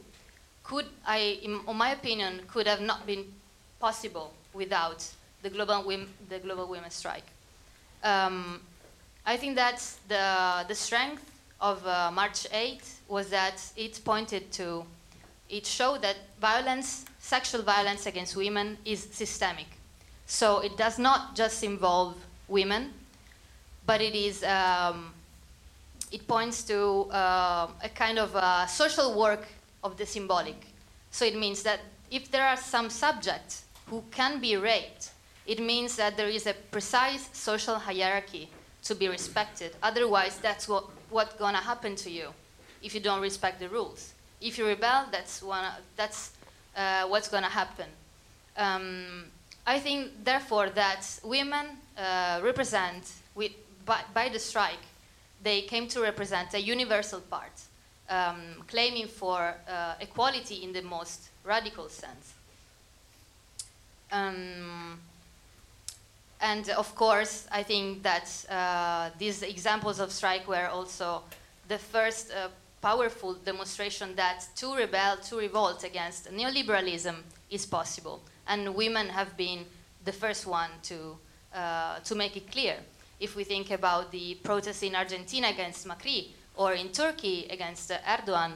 [0.64, 3.26] could, I, in, in my opinion, could have not been
[3.80, 5.06] possible without
[5.42, 5.84] the global,
[6.30, 7.26] the global women's strike.
[8.04, 8.62] Um,
[9.26, 11.24] I think that the, the strength
[11.60, 14.86] of uh, March 8 was that it pointed to,
[15.50, 19.68] it showed that violence, sexual violence against women is systemic.
[20.26, 22.16] So it does not just involve
[22.48, 22.94] women,
[23.86, 25.14] but it is, um,
[26.12, 29.48] it points to uh, a kind of uh, social work
[29.84, 30.68] of the symbolic.
[31.12, 31.80] So it means that
[32.12, 35.12] if there are some subjects who can be raped,
[35.48, 38.50] it means that there is a precise social hierarchy
[38.84, 39.72] to be respected.
[39.82, 42.28] Otherwise, that's what, what's going to happen to you
[42.84, 44.14] if you don't respect the rules.
[44.42, 46.32] If you rebel, that's, one, that's
[46.76, 47.88] uh, what's going to happen.
[48.58, 49.26] Um,
[49.66, 51.66] I think, therefore, that women
[51.98, 53.52] uh, represent, with,
[53.86, 54.84] by, by, the strike,
[55.44, 57.52] they came to represent a universal part,
[58.10, 62.34] um, claiming for uh, equality in the most radical sense.
[64.12, 64.67] Um,
[66.40, 71.24] and of course, I think that uh, these examples of strike were also
[71.68, 72.50] the first uh,
[72.82, 77.16] powerful demonstration that to rebel, to revolt against neoliberalism
[77.50, 78.22] is possible.
[78.48, 79.66] And women have been
[80.06, 81.18] the first one to,
[81.54, 82.78] uh, to make it clear.
[83.20, 88.54] If we think about the protests in Argentina against Macri, or in Turkey against Erdogan,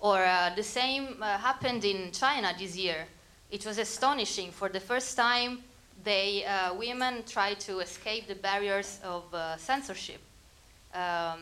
[0.00, 3.06] or uh, the same uh, happened in China this year.
[3.50, 4.50] It was astonishing.
[4.50, 5.62] For the first time,
[6.04, 10.20] they, uh, women try to escape the barriers of uh, censorship.
[10.94, 11.40] Um,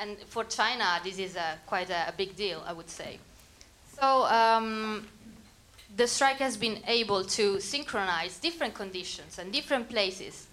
[0.00, 3.18] and for China, this is a, quite a, a, big deal, I would say.
[3.98, 5.06] So um,
[5.96, 10.46] the strike has been able to synchronize different conditions and different places,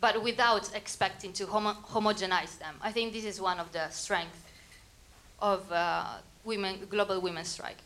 [0.00, 2.74] but without expecting to homo homogenize them.
[2.82, 4.38] I think this is one of the strengths
[5.40, 6.04] of uh,
[6.44, 7.78] women, global women's strike.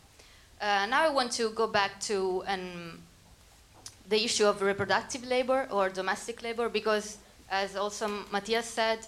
[0.60, 2.98] Uh, now I want to go back to an
[4.12, 7.16] the issue of reproductive labor or domestic labor because,
[7.50, 8.98] as also Matthias said,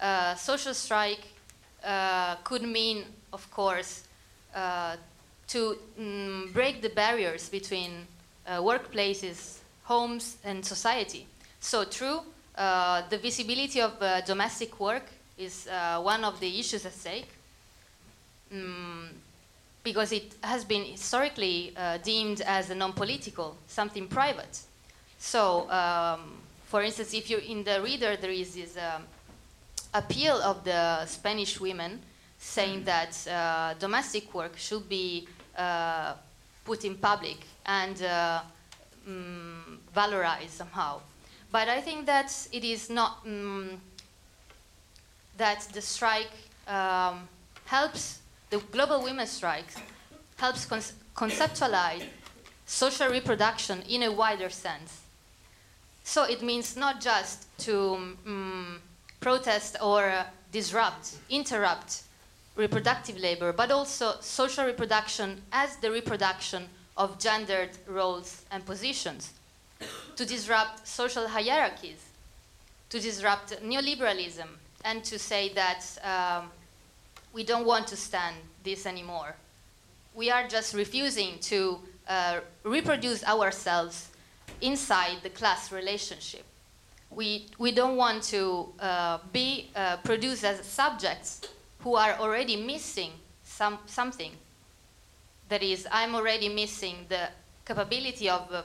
[0.00, 1.24] uh, social strike
[1.82, 4.04] uh, could mean, of course,
[4.54, 4.96] uh,
[5.48, 8.06] to mm, break the barriers between
[8.46, 11.26] uh, workplaces, homes, and society.
[11.60, 12.20] So, true,
[12.54, 15.06] uh, the visibility of uh, domestic work
[15.38, 15.66] is
[16.02, 17.28] one of the issues at stake.
[18.52, 19.08] Mm,
[19.82, 24.60] because it has been historically uh, deemed as a non-political, something private.
[25.18, 29.02] So, um, for instance, if you in the reader there is this um,
[29.92, 32.00] appeal of the Spanish women
[32.38, 35.26] saying that uh, domestic work should be
[35.56, 36.14] uh,
[36.64, 38.40] put in public and uh,
[39.08, 41.00] mm, valorized somehow.
[41.52, 43.76] But I think that it is not mm,
[45.36, 46.30] that the strike
[46.68, 47.28] um,
[47.66, 48.19] helps
[48.50, 49.72] the global women's strike
[50.36, 50.80] helps con
[51.14, 52.04] conceptualize
[52.66, 55.00] social reproduction in a wider sense.
[56.04, 57.94] So it means not just to
[58.26, 58.80] um,
[59.20, 62.02] protest or uh, disrupt, interrupt
[62.56, 69.32] reproductive labor, but also social reproduction as the reproduction of gendered roles and positions.
[70.16, 72.04] to disrupt social hierarchies,
[72.90, 74.48] to disrupt neoliberalism,
[74.84, 76.50] and to say that um,
[77.32, 79.34] we don't want to stand this anymore.
[80.14, 81.78] We are just refusing to
[82.08, 84.08] uh, reproduce ourselves
[84.60, 86.44] inside the class relationship.
[87.10, 91.42] We, we don't want to uh, be uh, produced as subjects
[91.80, 93.12] who are already missing
[93.44, 94.32] some, something.
[95.48, 97.28] That is, I'm already missing the
[97.64, 98.62] capability of uh,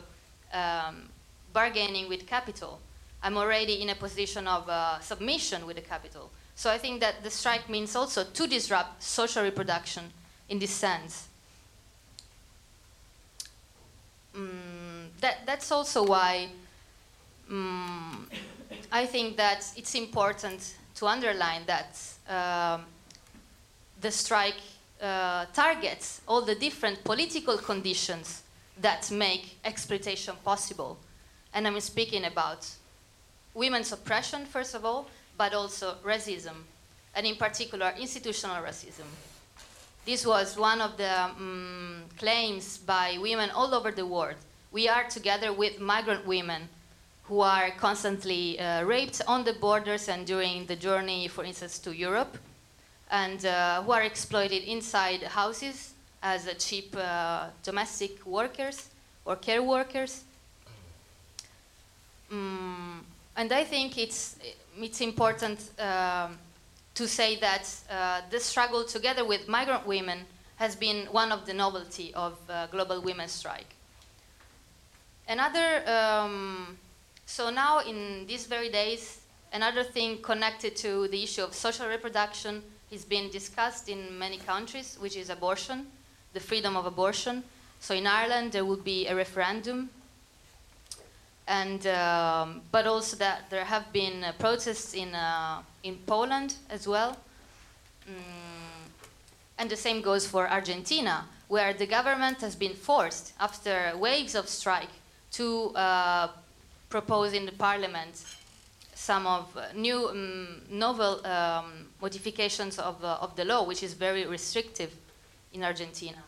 [0.55, 1.09] um,
[1.53, 2.79] bargaining with capital.
[3.23, 6.29] I'm already in a position of uh, submission with the capital.
[6.55, 10.05] So I think that the strike means also to disrupt social reproduction
[10.47, 11.27] in this sense.
[14.35, 16.49] Mm, that, that's also why
[17.49, 18.27] um,
[18.91, 21.99] I think that it's important to underline that
[22.29, 22.85] um,
[23.99, 24.61] the strike
[25.01, 28.43] uh, targets all the different political conditions
[28.79, 30.97] that make exploitation possible.
[31.53, 32.67] And I'm speaking about
[33.53, 35.07] women's oppression, first of all,
[35.37, 36.63] but also racism,
[37.15, 39.05] and in particular, institutional racism.
[40.05, 44.35] This was one of the um, claims by women all over the world.
[44.71, 46.69] We are together with migrant women
[47.23, 51.95] who are constantly uh, raped on the borders and during the journey, for instance, to
[51.95, 52.37] Europe,
[53.09, 58.89] and uh, who are exploited inside houses as cheap uh, domestic workers
[59.25, 60.23] or care workers.
[62.31, 62.99] Mm,
[63.35, 64.35] and I think it's,
[64.81, 66.37] it's important um,
[66.93, 70.19] to say that uh, the struggle together with migrant women
[70.57, 73.75] has been one of the novelty of uh, global women's strike.
[75.27, 76.77] Another, um,
[77.25, 79.21] so now in these very days,
[79.51, 82.61] another thing connected to the issue of social reproduction
[82.91, 85.87] is being discussed in many countries, which is abortion,
[86.33, 87.43] the freedom of abortion.
[87.79, 89.89] So in Ireland, there will be a referendum
[91.47, 96.87] and um, but also that there have been uh, protests in uh, in Poland as
[96.87, 97.17] well,
[98.09, 98.89] mm,
[99.57, 104.49] and the same goes for Argentina, where the government has been forced after waves of
[104.49, 104.89] strike
[105.31, 106.29] to uh,
[106.89, 108.23] propose in the parliament
[108.95, 114.25] some of new um, novel um, modifications of, uh, of the law, which is very
[114.25, 114.91] restrictive
[115.53, 116.23] in Argentina,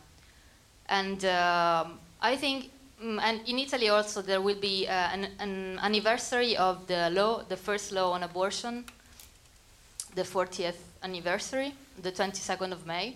[0.89, 2.69] and um, I think
[3.03, 7.43] Mm, and in Italy also there will be uh, an, an, anniversary of the law,
[7.47, 8.85] the first law on abortion,
[10.15, 13.15] the 40th anniversary, the 22nd of May.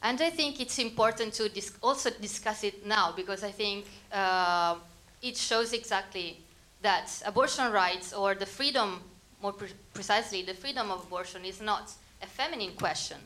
[0.00, 4.76] And I think it's important to dis also discuss it now because I think uh,
[5.22, 6.36] it shows exactly
[6.82, 9.00] that abortion rights or the freedom,
[9.42, 11.90] more pre precisely, the freedom of abortion is not
[12.22, 13.16] a feminine question.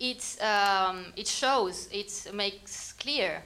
[0.00, 3.44] It, um, it shows, it makes clear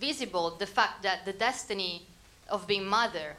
[0.00, 2.02] visible the fact that the destiny
[2.48, 3.36] of being mother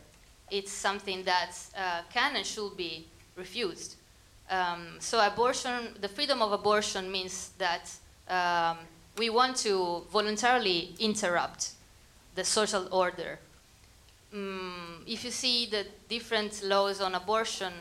[0.52, 3.06] it's something that uh, can and should be
[3.36, 3.96] refused.
[4.50, 7.92] Um, so abortion, the freedom of abortion means that
[8.28, 8.78] um,
[9.18, 11.72] we want to voluntarily interrupt
[12.36, 13.40] the social order.
[14.34, 17.74] Um, if you see the different laws on abortion,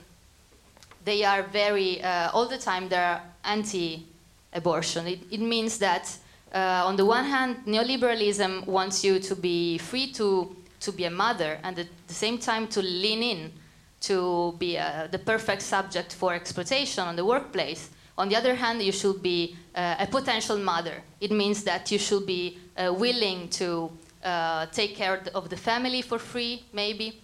[1.05, 5.07] they are very, uh, all the time they're anti-abortion.
[5.07, 6.15] It, it means that
[6.55, 11.11] uh, on the one hand, neoliberalism wants you to be free to, to be a
[11.11, 13.53] mother and at the same time to lean in
[14.01, 17.91] to be uh, the perfect subject for exploitation on the workplace.
[18.17, 21.03] On the other hand, you should be uh, a potential mother.
[21.21, 23.91] It means that you should be uh, willing to
[24.25, 27.21] uh, take care of the family for free, maybe.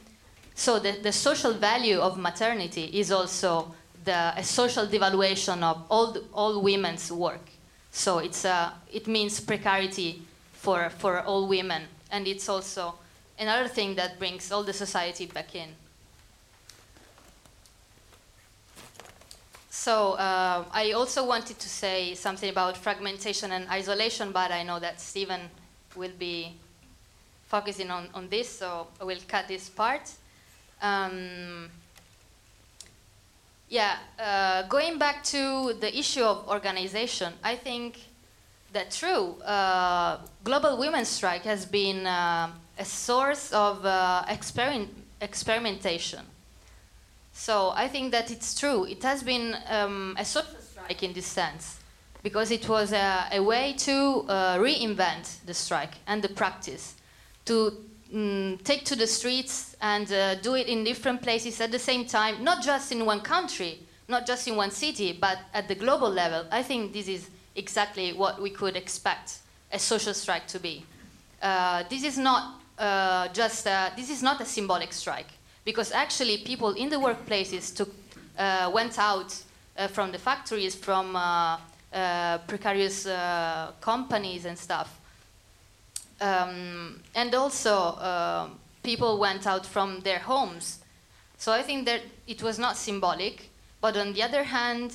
[0.54, 6.16] So the, the social value of maternity is also the, a social devaluation of all,
[6.32, 7.50] all women's work.
[7.94, 10.20] So it's, uh, it means precarity
[10.52, 11.84] for, for all women.
[12.10, 12.96] And it's also
[13.38, 15.68] another thing that brings all the society back in.
[19.70, 24.80] So uh, I also wanted to say something about fragmentation and isolation, but I know
[24.80, 25.42] that Stephen
[25.94, 26.52] will be
[27.46, 30.10] focusing on, on this, so I will cut this part.
[30.82, 31.70] Um,
[33.74, 37.98] yeah, uh, going back to the issue of organization, I think
[38.72, 46.20] that true, uh, Global Women's Strike has been uh, a source of uh, experiment experimentation.
[47.32, 48.84] So I think that it's true.
[48.84, 51.80] It has been um, a social strike in this sense,
[52.22, 56.94] because it was a, a way to uh, reinvent the strike and the practice,
[57.46, 57.72] to
[58.14, 62.06] mm, take to the streets and uh, do it in different places at the same
[62.06, 66.10] time, not just in one country, not just in one city, but at the global
[66.10, 66.44] level.
[66.50, 69.38] I think this is exactly what we could expect
[69.72, 70.84] a social strike to be.
[71.42, 75.28] Uh, this is not uh, just uh, this is not a symbolic strike
[75.64, 77.88] because actually people in the workplaces took,
[78.38, 79.34] uh, went out
[79.76, 81.58] uh, from the factories, from uh,
[82.46, 83.06] precarious
[83.80, 85.00] companies and stuff,
[86.20, 88.50] um, and also
[88.82, 90.80] people went out from their homes.
[91.38, 93.50] So I think that it was not symbolic,
[93.80, 94.94] but on the other hand,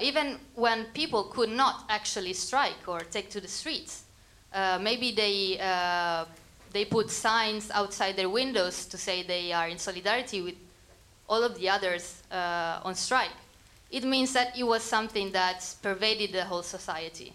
[0.00, 4.04] even when people could not actually strike or take to the streets,
[4.80, 5.58] maybe they
[6.72, 10.54] they put signs outside their windows to say they are in solidarity with
[11.28, 13.30] all of the others uh, on strike.
[13.90, 17.32] It means that it was something that pervaded the whole society,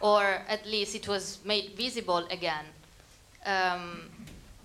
[0.00, 2.64] or at least it was made visible again.
[3.44, 4.02] Um,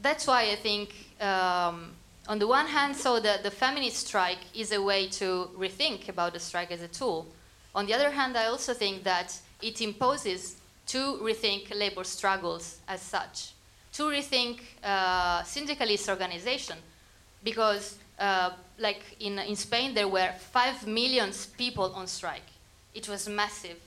[0.02, 1.92] that's why I think, um,
[2.28, 6.34] on the one hand, so the, the feminist strike is a way to rethink about
[6.34, 7.28] the strike as a tool.
[7.74, 10.58] On the other hand, I also think that it imposes
[10.88, 13.56] to rethink labor struggles as such
[13.96, 16.76] to rethink uh, syndicalist organization
[17.44, 22.50] because uh, like in, in Spain there were 5 million people on strike.
[22.94, 23.78] It was massive.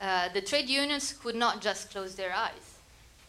[0.00, 2.78] Uh, the trade unions could not just close their eyes.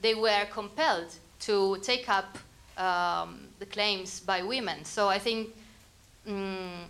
[0.02, 2.38] They were compelled to take up
[2.78, 4.84] um, the claims by women.
[4.84, 5.50] So I think
[6.28, 6.86] mm,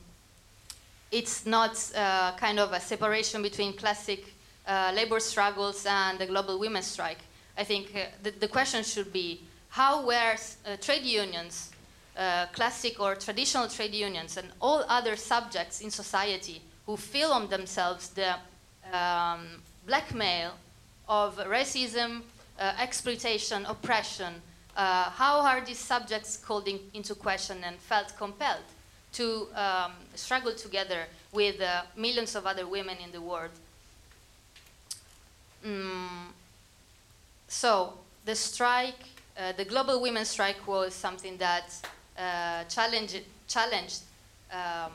[1.11, 4.33] it's not uh, kind of a separation between classic
[4.67, 7.19] uh, labor struggles and the global women's strike.
[7.57, 11.71] I think uh, the, the, question should be how were uh, trade unions,
[12.53, 18.09] classic or traditional trade unions, and all other subjects in society who feel on themselves
[18.09, 18.35] the
[18.95, 19.47] um,
[19.85, 20.51] blackmail
[21.07, 22.21] of racism,
[22.59, 24.33] uh, exploitation, oppression,
[24.75, 28.67] uh, how are these subjects called in, into question and felt compelled
[29.13, 33.51] to um, struggle together with uh, millions of other women in the world?
[35.65, 36.27] Mm,
[37.47, 37.93] so
[38.25, 38.99] the strike,
[39.37, 41.73] uh, the global women's strike was something that
[42.17, 44.01] uh, challenged, challenged
[44.51, 44.91] um,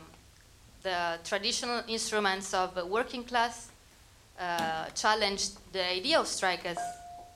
[0.83, 3.70] the traditional instruments of the working class,
[4.41, 6.79] uh, challenged the idea of strike as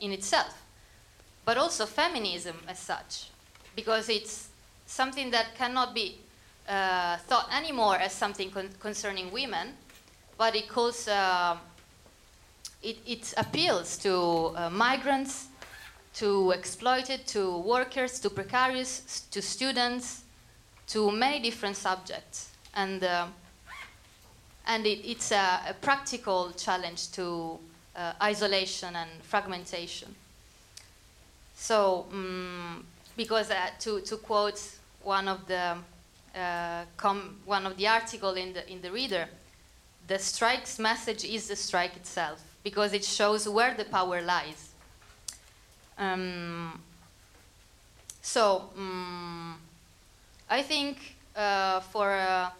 [0.01, 0.63] in itself,
[1.45, 3.31] but also feminism as such,
[3.77, 4.49] because it's
[4.87, 6.19] something that cannot be
[6.69, 9.75] uh, thought anymore as something con concerning women,
[10.39, 11.57] but it calls uh,
[12.83, 15.49] it, it appeals to uh, migrants,
[16.15, 20.23] to exploited, to workers, to precarious, to students,
[20.87, 22.51] to many different subjects.
[22.75, 23.27] And, uh,
[24.67, 27.59] and it, it's a, a, practical challenge to
[27.97, 30.15] uh, isolation and fragmentation.
[31.55, 32.85] So, um,
[33.17, 34.61] because uh, to, to quote
[35.03, 35.77] one of the
[36.35, 36.85] uh,
[37.45, 39.29] one of the article in the in the reader,
[40.09, 44.71] the strike's message is the strike itself because it shows where the power lies.
[45.97, 46.81] Um,
[48.21, 49.57] so, um,
[50.51, 52.51] I think uh, for uh,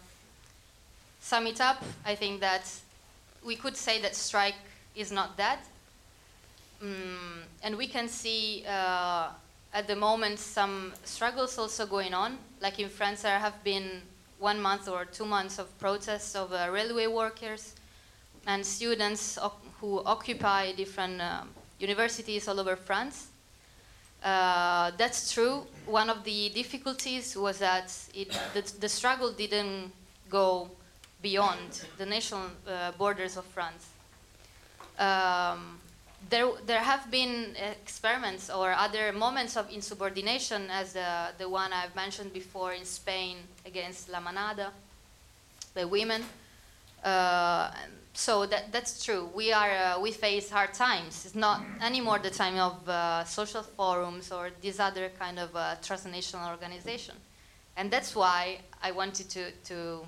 [1.25, 2.71] sum it up, I think that
[3.43, 4.59] we could say that strike
[4.95, 5.57] is not dead.
[6.83, 9.29] Um, and we can see uh,
[9.73, 12.37] at the moment some struggles also going on.
[12.61, 14.03] Like in France, there have been
[14.37, 17.73] one month or two months of protests of uh, railway workers
[18.45, 19.39] and students
[19.81, 21.49] who occupy different um,
[21.79, 23.29] universities all over France.
[24.23, 25.65] Uh, that's true.
[25.87, 29.91] One of the difficulties was that it, the, the, struggle didn't
[30.29, 30.69] go
[31.25, 33.83] beyond the national uh, borders of France.
[34.99, 35.79] Um,
[36.29, 41.95] there, there have been experiments or other moments of insubordination, as the, the one I've
[41.95, 44.69] mentioned before in Spain against La Manada,
[45.73, 46.21] the women.
[47.03, 47.71] Uh,
[48.13, 49.29] so that, that's true.
[49.33, 51.25] We are uh, we face hard times.
[51.25, 55.75] It's not anymore the time of uh, social forums or this other kind of uh,
[55.81, 57.15] transnational organization,
[57.77, 60.07] and that's why I wanted to to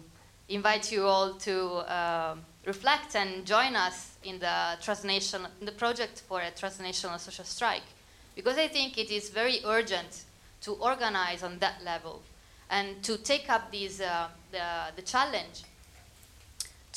[0.50, 1.56] invite you all to
[1.90, 2.36] uh,
[2.66, 7.88] reflect and join us in the transnational in the project for a transnational social strike,
[8.36, 10.24] because I think it is very urgent
[10.62, 12.22] to organize on that level
[12.70, 15.64] and to take up these uh, the the challenge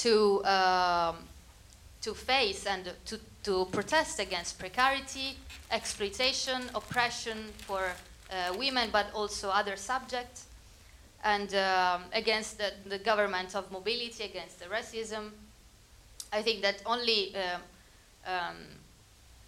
[0.01, 1.17] to, um,
[2.01, 5.37] to face and to, to protest against precarity,
[5.71, 7.83] exploitation, oppression for
[8.33, 10.47] uh, women, but also other subjects,
[11.25, 15.31] and um, against the, the, government of mobility, against the racism.
[16.33, 17.59] I think that only uh,
[18.31, 18.57] um,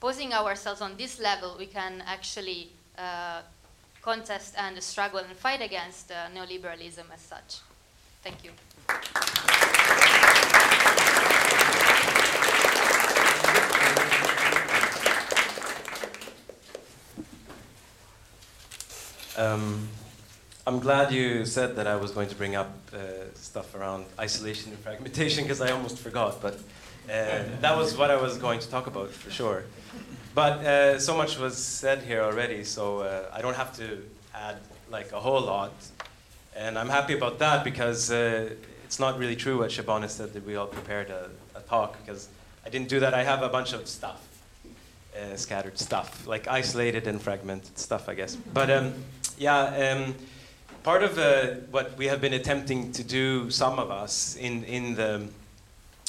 [0.01, 3.41] posing ourselves on this level, we can actually uh,
[4.03, 7.61] contest and struggle and fight against uh, neoliberalism as such.
[8.23, 8.51] Thank you.
[19.35, 19.89] Um,
[20.65, 22.97] I'm glad you said that I was going to bring up uh,
[23.35, 26.55] stuff around isolation and fragmentation because I almost forgot, but
[27.11, 29.65] uh, that was what I was going to talk about for sure.
[30.37, 34.59] But uh, so much was said here already, so uh, I don't have to add
[34.89, 35.73] like a whole lot.
[36.55, 38.51] And I'm happy about that because uh,
[38.85, 42.29] it's not really true what Shabana said that we all prepared a, a talk because
[42.65, 43.15] I didn't do that.
[43.15, 44.21] I have a bunch of stuff,
[45.21, 48.37] uh, scattered stuff, like isolated and fragmented stuff, I guess.
[48.37, 48.95] But um,
[49.37, 49.97] yeah.
[49.97, 50.15] Um,
[50.83, 54.95] part of uh, what we have been attempting to do, some of us, in, in,
[54.95, 55.29] the,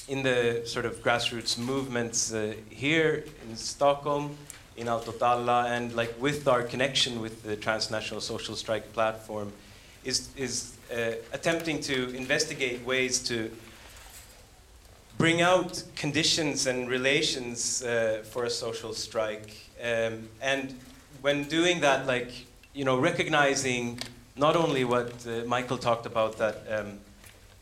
[0.08, 4.36] in the sort of grassroots movements uh, here in Stockholm,
[4.76, 9.52] in Allt åt alla, and like with our connection with the Transnational Social Strike Platform,
[10.04, 13.52] is, is uh, attempting to investigate ways to
[15.20, 19.56] bring out conditions and relations uh, for a social strike.
[19.80, 20.74] Um, and
[21.22, 22.32] when doing that, like,
[22.74, 24.00] you know, recognizing
[24.36, 27.00] not only what uh, Michael talked about that um,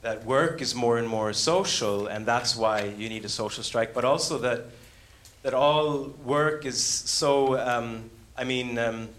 [0.02, 3.94] that work is more and more social, and that's why you need a social strike,
[3.94, 4.66] but also that
[5.44, 7.60] that all work is so.
[7.60, 9.10] Um, I mean, um,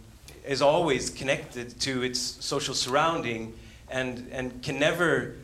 [0.47, 3.53] is always connected to its social surrounding,
[3.91, 5.35] and and can never.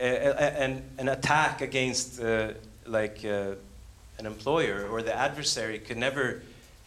[0.00, 2.52] Uh, an, an attack against uh,
[2.86, 3.50] like uh,
[4.18, 6.40] an employer or the adversary could never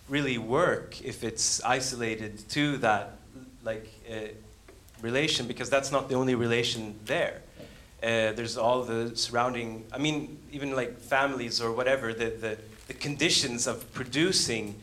[0.08, 3.18] really work if it's isolated to that
[3.66, 4.28] like uh,
[5.02, 7.42] relation because that's not the only relation there.
[8.04, 12.94] Uh, there's all the surrounding, I mean, even like families or whatever, the, the, the
[12.94, 14.76] conditions of producing,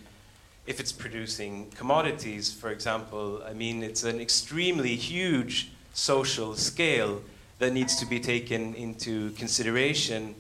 [0.67, 7.23] if it's producing commodities, for example, I mean, it's an extremely huge social scale
[7.59, 10.37] that needs to be taken into consideration,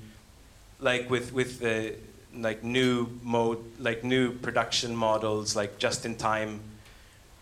[0.78, 1.94] like with, with the
[2.36, 6.60] like new mode, like new production models, like just in time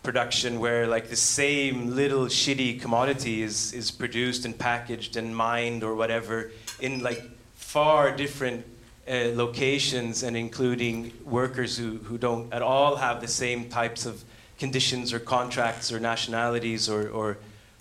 [0.07, 5.83] production where like the same little shitty commodity is, is produced and packaged and mined
[5.83, 6.49] or whatever
[6.79, 7.21] in like
[7.55, 8.65] far different
[9.09, 14.23] uh, locations and including workers who, who don't at all have the same types of
[14.57, 17.37] conditions or contracts or nationalities or, or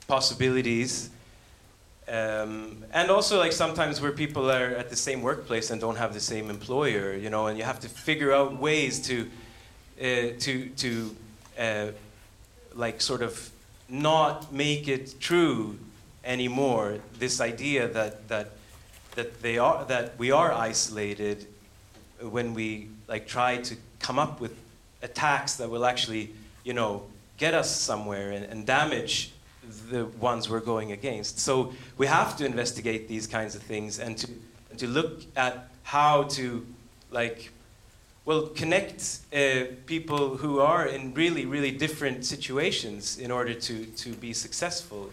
[0.09, 1.11] possibilities.
[2.09, 6.13] Um, and also like sometimes where people are at the same workplace and don't have
[6.13, 9.31] the same employer, you know, and you have to figure out ways to,
[10.01, 11.17] uh, to, to
[11.57, 11.87] uh,
[12.77, 13.51] like sort of
[13.89, 15.79] not make it true
[16.25, 16.99] anymore.
[17.19, 18.51] This idea that that
[19.15, 21.47] that they are that we are isolated
[22.21, 24.55] when we like try to come up with
[25.03, 27.03] attacks that will actually you know
[27.39, 29.33] get us somewhere and, and damage
[29.91, 31.41] the ones we're going against.
[31.41, 34.31] So we have to investigate these kinds of things and to
[34.71, 36.67] and to look at how to
[37.11, 37.51] like
[38.27, 44.13] will connect uh, people who are in really, really different situations in order to, to
[44.15, 45.11] be successful.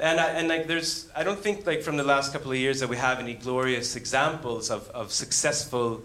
[0.00, 2.80] And, I, and like there's, I don't think like from the last couple of years
[2.80, 6.02] that we have any glorious examples of, of successful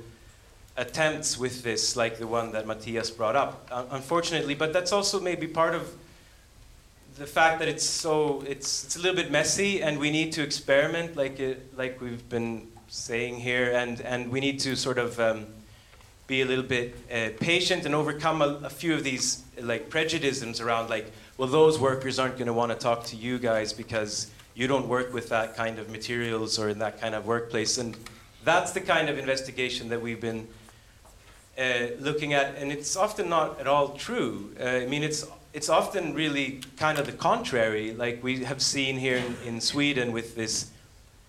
[0.77, 4.53] attempts with this, like the one that Matthias brought up, uh, unfortunately.
[4.53, 5.91] But that's also maybe part of
[7.17, 10.43] the fact that it's so, it's, it's a little bit messy and we need to
[10.43, 15.19] experiment like, it, like we've been saying here and, and we need to sort of
[15.19, 15.47] um,
[16.27, 20.59] be a little bit uh, patient and overcome a, a, few of these like prejudices
[20.59, 24.31] around like well those workers aren't going to want to talk to you guys because
[24.55, 27.77] you don't work with that kind of materials or in that kind of workplace.
[27.77, 27.95] And
[28.43, 30.47] that's the kind of investigation that we've been
[31.59, 32.55] uh, looking at.
[32.55, 34.53] And it's often not at all true.
[34.59, 37.93] Uh, i mean it's it's often really kind of the contrary.
[37.93, 40.71] Like we have seen here in, in sweden with this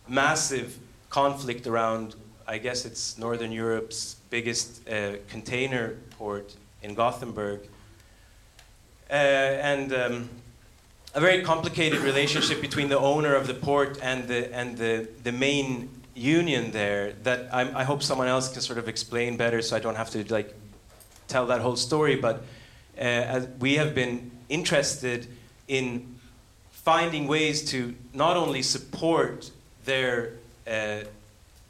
[0.08, 0.78] massive
[1.10, 2.14] conflict around
[2.46, 7.60] i guess it's northern europe's biggest uh, container port in Gothenburg.
[9.08, 10.28] Uh, and um,
[11.14, 15.32] a very complicated relationship between the owner of the port and the, and the, the
[15.32, 19.76] main union there that I'm, i hope someone else can sort of explain better so
[19.76, 20.54] I don't have to like
[21.28, 22.16] tell that whole story.
[22.16, 22.42] But
[23.00, 25.26] uh, we have been interested
[25.68, 26.16] in
[26.70, 29.50] finding ways to not only support
[29.84, 30.32] their
[30.66, 31.00] uh,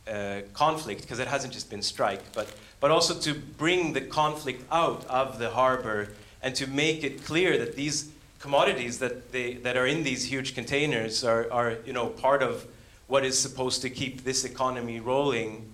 [0.09, 4.65] uh, conflict, because it hasn't just been strike, but, but also to bring the conflict
[4.71, 6.09] out of the harbor
[6.43, 10.55] and to make it clear that these commodities that, they, that are in these huge
[10.55, 12.67] containers are, are you know, part of
[13.09, 15.73] what is supposed to keep this economy rolling.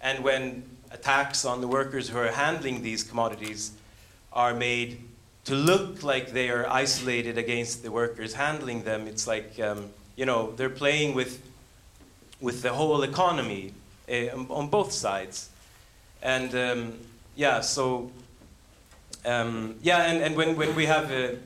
[0.00, 3.72] And when attacks on the workers who are handling these commodities
[4.32, 5.02] are made
[5.44, 10.26] to look like they are isolated against the workers handling them, it's like, um, you
[10.26, 11.42] know, they're playing with
[12.40, 13.72] with the whole economy
[14.08, 15.50] uh, on both sides.
[16.22, 16.98] And um,
[17.36, 18.10] yeah, so
[19.24, 21.36] um, yeah, and, and when, when we have uh,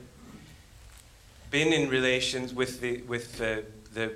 [1.50, 3.64] been in relations with the with the
[3.94, 4.12] the,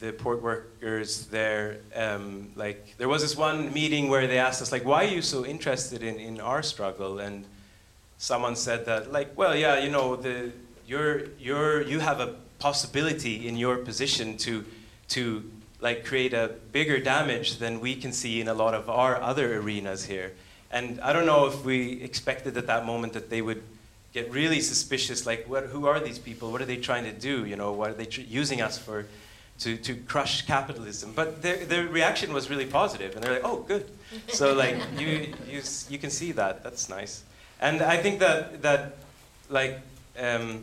[0.00, 1.78] the port workers there.
[1.94, 5.22] Um, like there was this one meeting where they asked us like, "Why are you
[5.22, 7.44] so interested in, in our struggle?" And
[8.18, 10.52] someone said that like, "Well, yeah, you know, the
[10.86, 14.64] you're you're you have a possibility in your position to
[15.08, 15.50] to
[15.84, 19.46] like create a bigger damage than we can see in a lot of our other
[19.60, 20.32] arenas here."
[20.72, 23.62] And I don't know if we expected at that moment that they would
[24.12, 26.50] get really suspicious, like, what, who are these people?
[26.52, 27.44] What are they trying to do?
[27.44, 29.06] You know, what are they tr- using us for?
[29.60, 33.58] To, to crush capitalism, but their, their reaction was really positive, and they're like, "Oh,
[33.62, 33.86] good."
[34.38, 36.64] So like you, you you can see that.
[36.64, 37.22] That's nice,
[37.60, 38.96] and I think that that
[39.48, 39.78] like
[40.18, 40.62] um,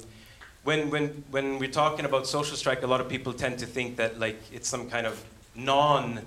[0.63, 3.95] when when when we're talking about social strike, a lot of people tend to think
[3.97, 5.23] that like it's some kind of
[5.55, 6.21] non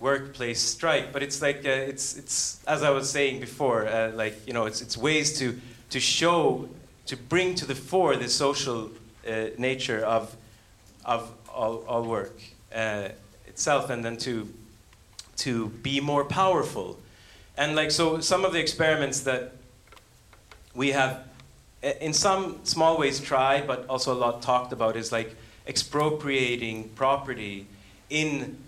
[0.00, 4.46] workplace strike, but it's like uh, it's it's as I was saying before, uh, like
[4.46, 5.58] you know, it's it's ways to
[5.90, 6.68] to show
[7.06, 8.90] to bring to the fore the social
[9.28, 10.36] uh, nature of
[11.04, 12.40] of all, all work
[12.74, 13.08] uh,
[13.46, 14.48] itself, and then to
[15.36, 16.98] to be more powerful,
[17.58, 19.52] and like so, some of the experiments that
[20.74, 21.25] we have
[22.00, 27.66] in some small ways tried, but also a lot talked about is like expropriating property
[28.10, 28.58] in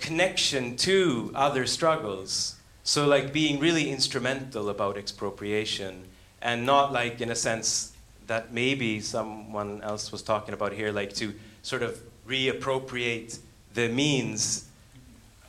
[0.00, 2.56] connection to other struggles.
[2.82, 6.04] So, like being really instrumental about expropriation
[6.42, 7.92] and not like in a sense
[8.26, 13.38] that maybe someone else was talking about here, like to sort of reappropriate
[13.72, 14.66] the means,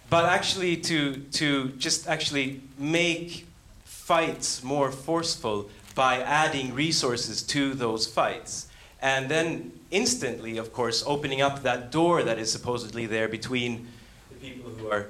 [0.09, 3.45] but actually to, to just actually make
[3.84, 8.68] fights more forceful by adding resources to those fights.
[9.02, 13.88] And then instantly, of course, opening up that door that is supposedly there between
[14.30, 15.08] the people who are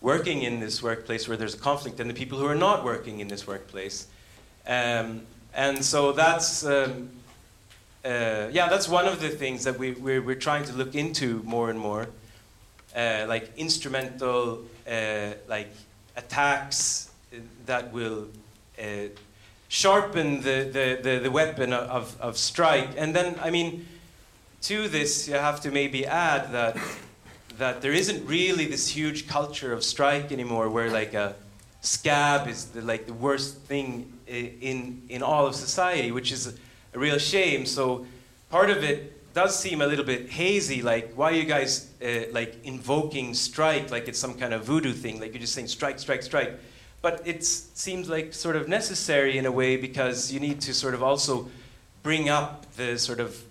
[0.00, 3.20] working in this workplace where there's a conflict and the people who are not working
[3.20, 4.06] in this workplace.
[4.66, 5.22] Um,
[5.54, 7.10] and so that's, um,
[8.04, 11.42] uh, yeah, that's one of the things that we, we're, we're trying to look into
[11.44, 12.08] more and more.
[12.94, 15.68] Uh, like instrumental, uh, like
[16.16, 17.10] attacks
[17.66, 18.28] that will
[18.78, 19.08] uh,
[19.74, 22.90] sharpen the, the, the, the weapon of, of strike.
[22.96, 23.88] And then, I mean,
[24.62, 26.76] to this, you have to maybe add that
[27.58, 31.36] that there isn't really this huge culture of strike anymore where like a
[31.82, 36.98] scab is the, like the worst thing in in all of society which is a,
[36.98, 37.66] real shame.
[37.66, 38.06] So
[38.50, 42.30] part of it does seem a little bit hazy like why are you guys uh,
[42.32, 45.20] like invoking strike like it's some kind of voodoo thing?
[45.20, 46.58] Like you're just saying strike strike strike
[47.04, 50.94] but it seems like sort of necessary in a way because you need to sort
[50.94, 51.48] of also
[52.02, 53.44] bring up the sort of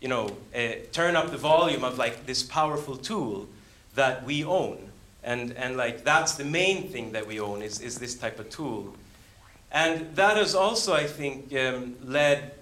[0.00, 3.48] you know, uh, turn up the volume of like this powerful tool
[3.94, 4.78] that we own.
[5.24, 8.48] And, and like that's the main thing that we own is, is this type of
[8.50, 8.94] tool.
[9.72, 12.52] And that has also, I think, um, led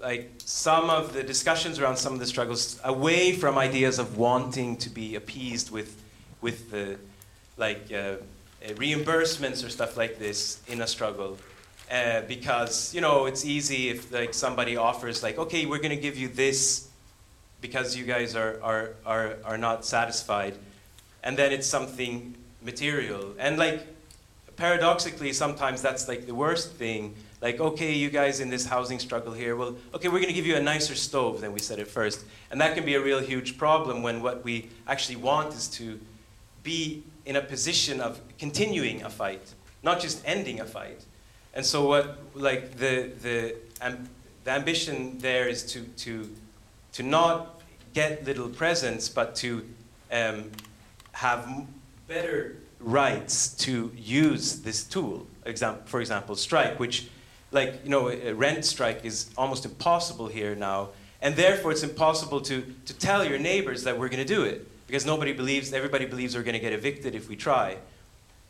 [0.00, 4.76] like some of the discussions around some of the struggles away from ideas of wanting
[4.78, 6.02] to be appeased with,
[6.40, 6.96] with the
[7.56, 8.14] like uh,
[8.64, 11.38] uh, reimbursements or stuff like this in a struggle.
[11.90, 15.96] Uh, because you know it's easy if like somebody offers like okay we're going to
[15.96, 16.90] give you this
[17.62, 20.54] because you guys are, are, are, are not satisfied
[21.24, 23.34] and then it's something material.
[23.38, 23.86] And like
[24.56, 27.14] paradoxically sometimes that's like the worst thing.
[27.40, 30.46] Like okay you guys in this housing struggle here well okay we're going to give
[30.46, 33.20] you a nicer stove than we said at first and that can be a real
[33.20, 36.00] huge problem when what we actually want is to
[36.64, 41.04] be in a position of continuing a fight not just ending a fight.
[41.54, 44.08] And so what like the the um,
[44.44, 46.28] the ambition there is to to
[46.92, 47.60] to not
[47.94, 49.64] get little presents, but to
[50.12, 50.50] um,
[51.12, 51.66] have
[52.06, 55.26] better rights to use this tool.
[55.44, 57.08] Exam- for example, strike, which
[57.50, 60.90] like you know a rent strike is almost impossible here now,
[61.22, 64.68] and therefore it's impossible to to tell your neighbors that we're going to do it
[64.86, 67.76] because nobody believes everybody believes we're going to get evicted if we try,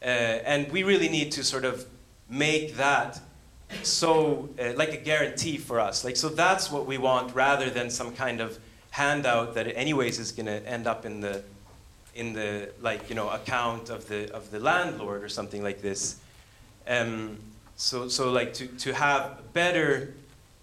[0.02, 1.86] uh, and we really need to sort of
[2.28, 3.20] make that
[3.82, 6.04] so uh, like a guarantee for us.
[6.04, 8.58] Like so that's what we want rather than some kind of
[8.90, 11.42] handout that anyways is going to end up in the
[12.14, 16.16] in the like you know account of the of the landlord or something like this.
[16.86, 17.38] Um,
[17.76, 20.14] so so like to to have better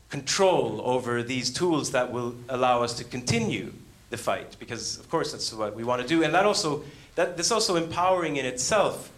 [0.10, 3.74] control over these tools that will allow us to continue
[4.10, 6.24] the fight because of course that's what we want to do.
[6.24, 6.84] And that also
[7.16, 9.12] that that's also empowering in itself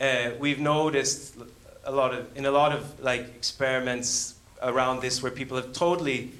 [0.00, 1.36] uh, we've noticed
[1.84, 6.32] a lot of in a lot of like experiments around this where people have totally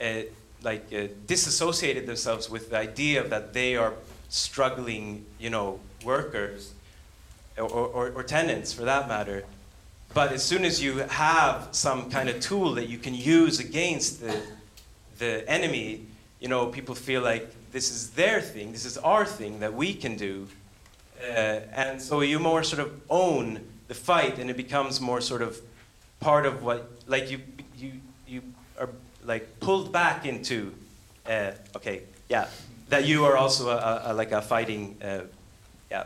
[0.00, 0.22] uh,
[0.62, 3.94] like uh, disassociated themselves with the idea that they are
[4.28, 6.72] struggling you know workers
[7.56, 9.44] or, or, or tenants for that matter
[10.14, 14.20] But as soon as you have some kind of tool that you can use against
[14.20, 14.40] the,
[15.18, 16.06] the enemy,
[16.40, 19.92] you know, people feel like this is their thing, this is our thing that we
[19.92, 20.48] can do.
[21.20, 25.42] Uh, and so you more sort of own the fight, and it becomes more sort
[25.42, 25.60] of
[26.20, 27.40] part of what, like you,
[27.76, 27.92] you,
[28.26, 28.42] you
[28.78, 28.88] are
[29.24, 30.74] like pulled back into,
[31.26, 32.48] uh, okay, yeah,
[32.88, 35.20] that you are also a, a, like a fighting, uh,
[35.90, 36.04] yeah,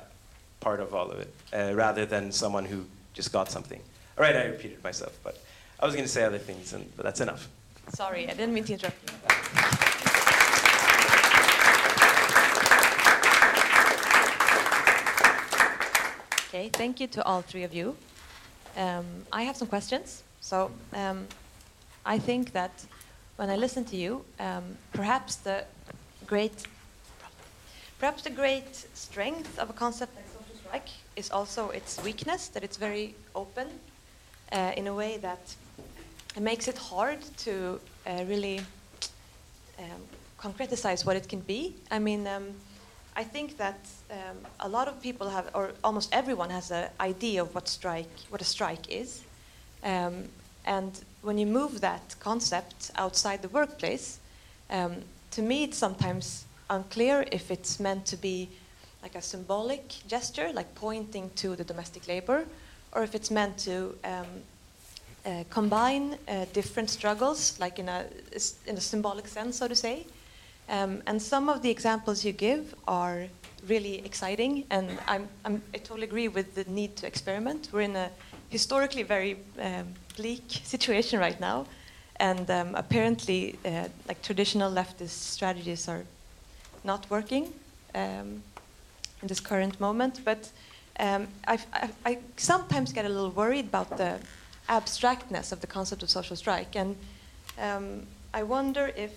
[0.60, 2.84] part of all of it, rather than someone who
[3.14, 3.80] just got something.
[4.16, 5.42] All right, I repeated myself, but
[5.80, 7.48] I was going to say other things, and, but that's enough.
[7.88, 9.91] Sorry, I didn't mean to interrupt you.
[16.62, 17.96] Okay, thank you to all three of you.
[18.76, 20.22] Um, I have some questions.
[20.40, 21.26] So um,
[22.06, 22.70] I think that
[23.34, 25.64] when I listen to you, um, perhaps the
[26.24, 26.52] great,
[27.98, 32.62] perhaps the great strength of a concept like social strike is also its weakness, that
[32.62, 33.66] it's very open
[34.52, 35.56] uh, in a way that
[36.36, 38.60] it makes it hard to uh, really
[39.80, 40.02] um,
[40.38, 41.74] concretize what it can be.
[41.90, 42.54] I mean, um,
[43.14, 43.78] I think that
[44.10, 48.08] um, a lot of people have, or almost everyone has an idea of what strike,
[48.30, 49.22] what a strike is,
[49.84, 50.28] um,
[50.64, 54.18] and when you move that concept outside the workplace,
[54.70, 54.96] um,
[55.32, 58.48] to me it's sometimes unclear if it's meant to be
[59.02, 62.44] like a symbolic gesture, like pointing to the domestic labor,
[62.92, 64.26] or if it's meant to um,
[65.26, 68.06] uh, combine uh, different struggles, like in a,
[68.66, 70.06] in a symbolic sense, so to say.
[70.68, 73.26] Um, and some of the examples you give are
[73.66, 77.68] really exciting, and I'm, I'm, i totally agree with the need to experiment.
[77.72, 78.10] We're in a
[78.48, 81.66] historically very um, bleak situation right now,
[82.16, 86.04] and um, apparently, uh, like traditional leftist strategies are
[86.84, 87.52] not working
[87.94, 88.42] um,
[89.20, 90.20] in this current moment.
[90.24, 90.50] But
[90.98, 91.58] um, I,
[92.04, 94.18] I sometimes get a little worried about the
[94.68, 96.96] abstractness of the concept of social strike, and
[97.58, 99.12] um, I wonder if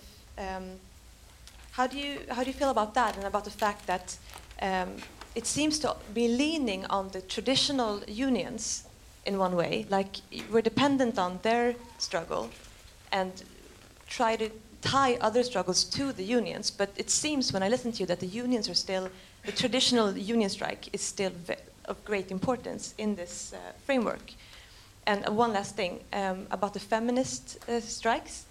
[1.76, 4.16] how do you how do you feel about that, and about the fact that
[4.62, 4.96] um,
[5.34, 8.84] it seems to be leaning on the traditional unions
[9.26, 10.16] in one way, like
[10.50, 12.48] we're dependent on their struggle,
[13.12, 13.42] and
[14.08, 14.48] try to
[14.80, 16.70] tie other struggles to the unions.
[16.70, 19.10] But it seems when I listen to you that the unions are still
[19.44, 21.32] the traditional union strike is still
[21.84, 24.32] of great importance in this uh, framework.
[25.06, 28.46] And one last thing um, about the feminist uh, strikes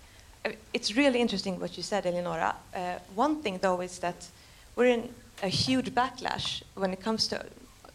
[0.74, 2.56] it's really interesting what you said, Eleonora.
[2.74, 4.28] Uh, one thing, though, is that
[4.76, 5.10] we're in
[5.44, 7.46] a huge backlash when it comes to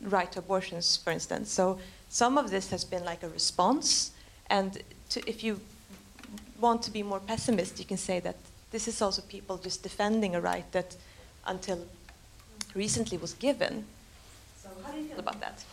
[0.03, 1.51] right to abortions, for instance.
[1.51, 1.79] So
[2.09, 4.13] some of this has been like a response,
[4.49, 4.79] and
[5.11, 5.61] to, if you
[6.61, 8.37] want to be more pessimist, you can say that
[8.71, 10.97] this is also people just defending a right that
[11.47, 11.79] until
[12.75, 13.85] recently was given.
[14.63, 15.65] So how do you feel about that?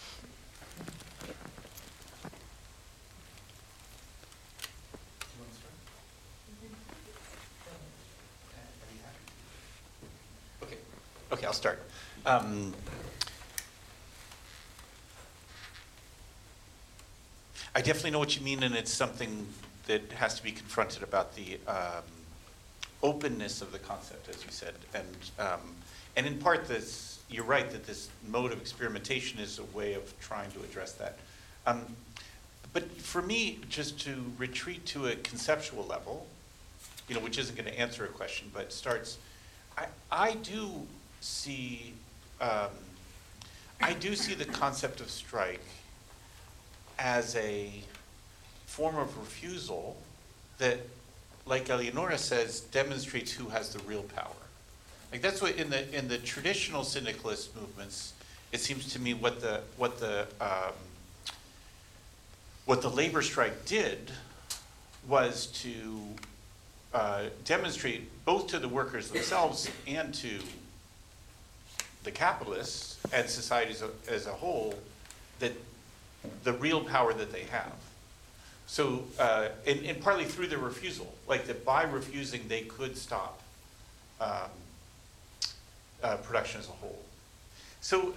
[11.30, 11.82] Okay, I'll start.
[12.26, 12.74] Um,
[17.76, 19.46] I definitely know what you mean, and it's something
[19.88, 22.04] that has to be confronted about the um,
[23.04, 25.06] openness of the concept, as you said, and
[25.38, 25.60] um,
[26.16, 30.18] and in part, this you're right that this mode of experimentation is a way of
[30.22, 31.18] trying to address that.
[31.66, 31.86] Um,
[32.72, 36.26] but for me, just to retreat to a conceptual level,
[37.10, 39.18] you know, which isn't going to answer a question, but starts.
[39.78, 40.88] I, I do
[41.20, 41.94] see,
[42.42, 42.70] um,
[43.82, 45.64] I do see the concept of strike
[47.00, 47.72] as a
[48.66, 49.98] form of refusal
[50.58, 50.80] that,
[51.46, 54.32] like Eleonora says, demonstrates who has the real power.
[55.12, 58.14] Like that's what in the in the traditional syndicalist movements,
[58.52, 60.74] it seems to me what the what the um,
[62.66, 64.12] what the labor strike did
[65.08, 66.02] was to
[66.94, 70.40] uh, demonstrate both to the workers themselves and to
[72.04, 74.76] the capitalists and society as a, as a whole
[75.40, 75.54] that
[76.44, 77.74] the real power that they have.
[78.66, 83.42] So, uh, and, and, partly through their refusal, like that by refusing they could stop
[84.20, 84.50] um,
[86.04, 87.00] uh, production as a whole.
[87.80, 88.14] So,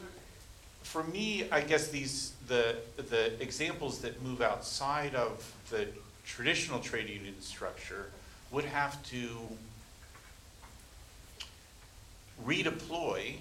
[0.83, 5.87] for me, I guess these the the examples that move outside of the
[6.27, 8.11] traditional trade union structure
[8.51, 9.29] would have to
[12.45, 13.37] redeploy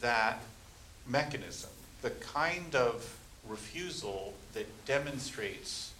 [0.00, 0.42] that
[1.06, 1.70] mechanism,
[2.02, 5.92] the kind of refusal that demonstrates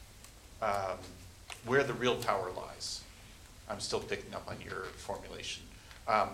[0.62, 0.98] um,
[1.64, 3.02] where the real power lies.
[3.68, 5.62] I'm still picking up on your formulation.
[6.08, 6.28] Um,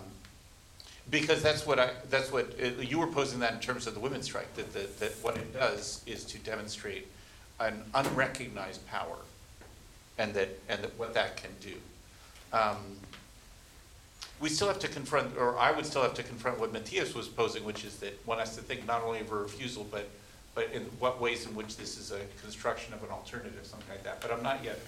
[1.11, 4.01] because that's what I, that's what, uh, you were posing that in terms of the
[4.01, 7.07] women's strike, that, that, that what it does is to demonstrate
[7.61, 9.17] an unrecognized power,
[10.19, 11.75] and that, and that what that can do.
[12.53, 12.77] Um,
[14.41, 17.29] we still have to confront, or I would still have to confront what Matthias was
[17.29, 20.09] posing, which is that one has to think not only of a refusal, but,
[20.55, 24.05] but in what ways in which this is a construction of an alternative, something like
[24.05, 24.21] that.
[24.21, 24.79] But I'm not yet,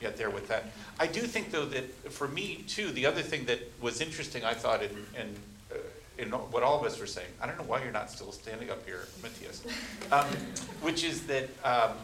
[0.00, 0.66] yet there with that.
[1.00, 4.52] I do think, though, that for me, too, the other thing that was interesting, I
[4.52, 5.36] thought, in, in,
[5.70, 5.76] uh,
[6.18, 8.68] in what all of us were saying, I don't know why you're not still standing
[8.68, 9.64] up here, Matthias,
[10.12, 10.26] um,
[10.82, 11.96] which is that um,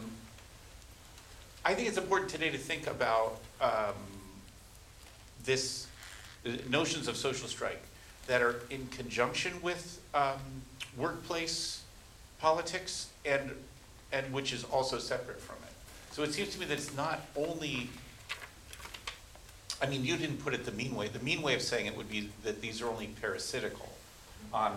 [1.63, 3.93] I think it's important today to think about um,
[5.45, 5.85] this
[6.69, 7.81] notions of social strike
[8.27, 10.39] that are in conjunction with um,
[10.97, 11.83] workplace
[12.39, 13.51] politics and,
[14.11, 15.73] and which is also separate from it.
[16.11, 17.89] So it seems to me that it's not only,
[19.81, 21.07] I mean, you didn't put it the mean way.
[21.07, 23.89] The mean way of saying it would be that these are only parasitical
[24.53, 24.73] on,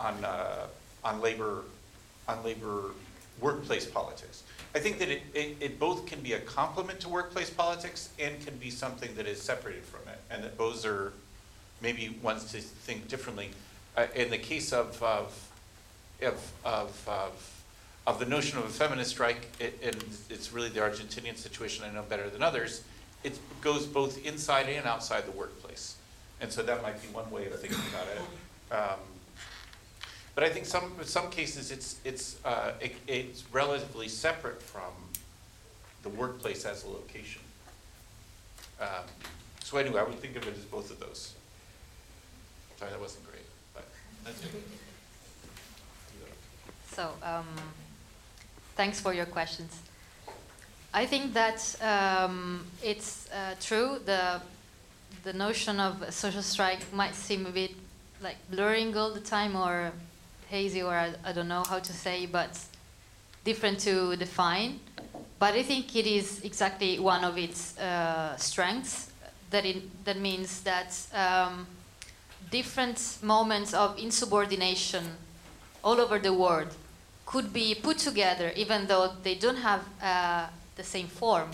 [0.00, 0.66] on, uh,
[1.04, 1.62] on labor,
[2.28, 2.90] on labor
[3.40, 4.42] workplace politics.
[4.74, 8.44] I think that it, it, it both can be a complement to workplace politics and
[8.44, 11.12] can be something that is separated from it, and that both are
[11.80, 13.50] maybe ones to think differently.
[13.96, 15.50] Uh, in the case of, of,
[16.22, 17.64] of, of, of,
[18.06, 21.92] of the notion of a feminist strike, it, and it's really the Argentinian situation I
[21.92, 22.82] know better than others,
[23.22, 25.96] it goes both inside and outside the workplace.
[26.40, 28.74] And so that might be one way of thinking about it.
[28.74, 28.98] Um,
[30.34, 34.92] but I think some, in some cases, it's, it's, uh, it, it's relatively separate from
[36.02, 37.40] the workplace as a location.
[38.80, 39.04] Um,
[39.62, 41.34] so anyway, I would think of it as both of those.
[42.78, 43.84] Sorry, that wasn't great, but
[44.24, 44.50] that's it.
[46.90, 47.46] So, um,
[48.76, 49.76] thanks for your questions.
[50.92, 53.98] I think that um, it's uh, true.
[54.04, 54.40] The
[55.24, 57.72] the notion of a social strike might seem a bit
[58.22, 59.92] like blurring all the time, or
[60.54, 62.58] hazy, or I, I don't know how to say, but
[63.44, 64.80] different to define.
[65.38, 69.10] But I think it is exactly one of its uh, strengths.
[69.50, 71.66] That it that means that um,
[72.50, 75.04] different moments of insubordination
[75.82, 76.74] all over the world
[77.26, 80.46] could be put together, even though they don't have uh,
[80.76, 81.50] the same form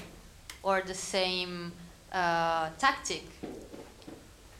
[0.62, 1.72] or the same
[2.12, 3.24] uh, tactic.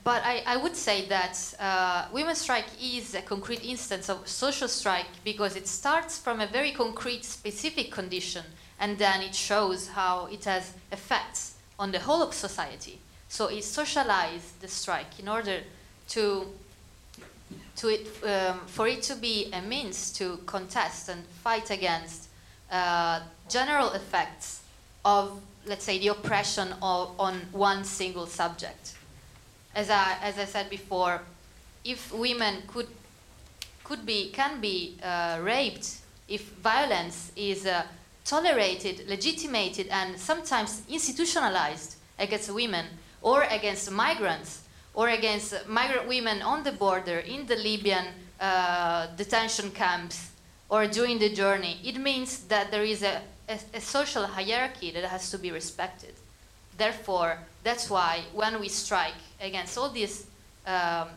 [0.03, 4.67] But I, I, would say that uh, women's strike is a concrete instance of social
[4.67, 8.43] strike because it starts from a very concrete, specific condition,
[8.79, 12.99] and then it shows how it has effects on the whole of society.
[13.29, 15.59] So it socialized the strike in order
[16.09, 16.47] to
[17.77, 22.27] to it, um, for it to be a means to contest and fight against
[22.71, 24.61] uh, general effects
[25.03, 28.95] of, let's say, the oppression of, on one single subject.
[29.75, 31.21] As I, as I said before,
[31.83, 32.87] if women could,
[33.83, 35.97] could be, can be uh, raped,
[36.27, 37.83] if violence is uh,
[38.25, 42.85] tolerated, legitimated, and sometimes institutionalized against women
[43.21, 44.63] or against migrants,
[44.93, 48.07] or against migrant women on the border in the Libyan
[48.39, 50.31] uh, detention camps
[50.69, 55.03] or during the journey, it means that there is a, a, a, social hierarchy that
[55.03, 56.13] has to be respected.
[56.81, 60.25] Therefore, that's why when we strike against all this,
[60.65, 61.09] um,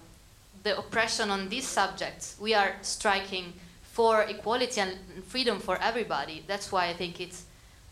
[0.63, 3.55] the oppression on these subjects, we are striking
[3.93, 6.45] for equality and freedom for everybody.
[6.47, 7.45] That's why I think it's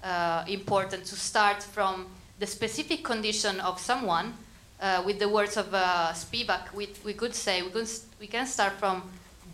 [0.05, 2.09] uh, important to start from
[2.39, 4.35] the specific condition of someone
[4.79, 7.89] uh, with the words of uh, Spivak, we, we could say we, could,
[8.20, 9.03] we can start from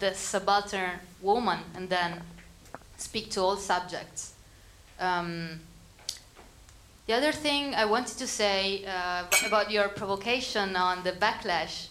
[0.01, 2.21] the subaltern woman and then
[2.97, 4.33] speak to all subjects.
[4.99, 5.61] Um,
[7.09, 11.87] the other thing I wanted to say uh, about your provocation on the backlash,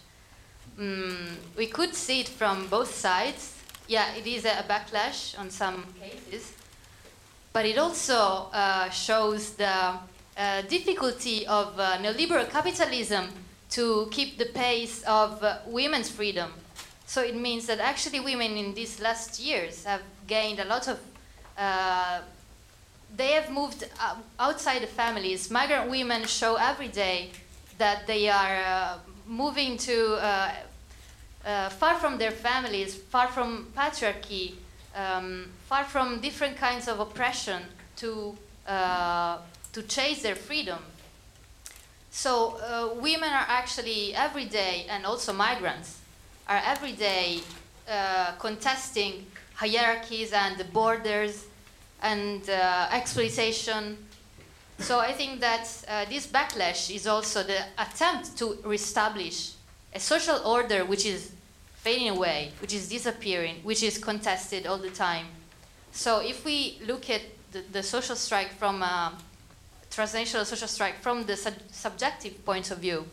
[0.78, 3.56] um, we could see it from both sides.
[3.88, 6.54] Yeah, it is a, backlash on some cases,
[7.52, 9.94] but it also uh, shows the
[10.38, 13.26] uh, difficulty of uh, neoliberal capitalism
[13.72, 16.54] to keep the pace of uh, women's freedom.
[17.08, 21.00] So it means that actually women in these last years have gained a lot of.
[23.10, 23.84] Uh, they have moved
[24.40, 25.50] outside the families.
[25.50, 27.32] Migrant women show every day
[27.78, 28.98] that they are uh,
[29.28, 30.18] moving to
[31.70, 34.54] far from their families, far from patriarchy,
[34.96, 37.64] um, far from different kinds of oppression
[37.96, 38.38] to
[39.74, 40.80] to chase their freedom.
[42.10, 46.00] So uh, women are actually every day, and also migrants,
[46.48, 47.42] are every day
[47.88, 51.46] uh, contesting hierarchies and the borders
[52.02, 53.98] and uh, exploitation.
[54.80, 59.54] So I think that uh, this backlash is also the attempt to reestablish
[59.94, 61.32] a social order which is
[61.78, 65.26] fading away, which is disappearing, which is contested all the time.
[65.92, 67.22] So if we look at
[67.52, 69.12] the, the social strike from uh,
[69.90, 73.06] transnational social strike from the sub- subjective point of view.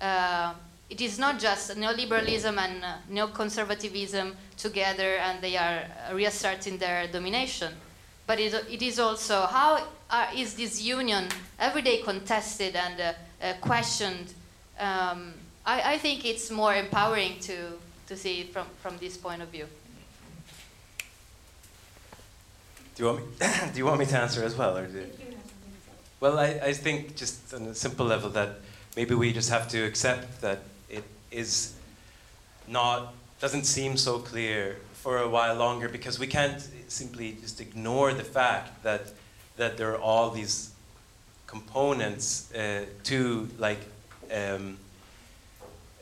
[0.00, 0.54] Uh,
[0.88, 7.72] it is not just neoliberalism and uh, neoconservatism together and they are reasserting their domination.
[8.30, 11.26] But it, it is also how are, is this union
[11.58, 13.12] every day contested and uh,
[13.42, 14.34] uh, questioned?
[14.78, 15.34] Um,
[15.66, 17.56] I, I think it's more empowering to,
[18.06, 19.66] to see it from, from this point of view.
[22.94, 23.36] Do you want me?
[23.72, 25.04] do you want me to answer as well, or do?
[26.20, 28.60] Well, I, I think just on a simple level that
[28.94, 31.02] maybe we just have to accept that it
[31.32, 31.74] is
[32.68, 38.12] not doesn't seem so clear for a while longer because we can't simply just ignore
[38.12, 39.12] the fact that
[39.56, 40.70] that there are all these
[41.46, 43.80] components uh, to like
[44.32, 44.76] um,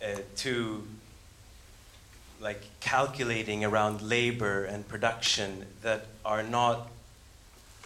[0.03, 0.83] uh, to
[2.41, 6.89] like calculating around labor and production that are not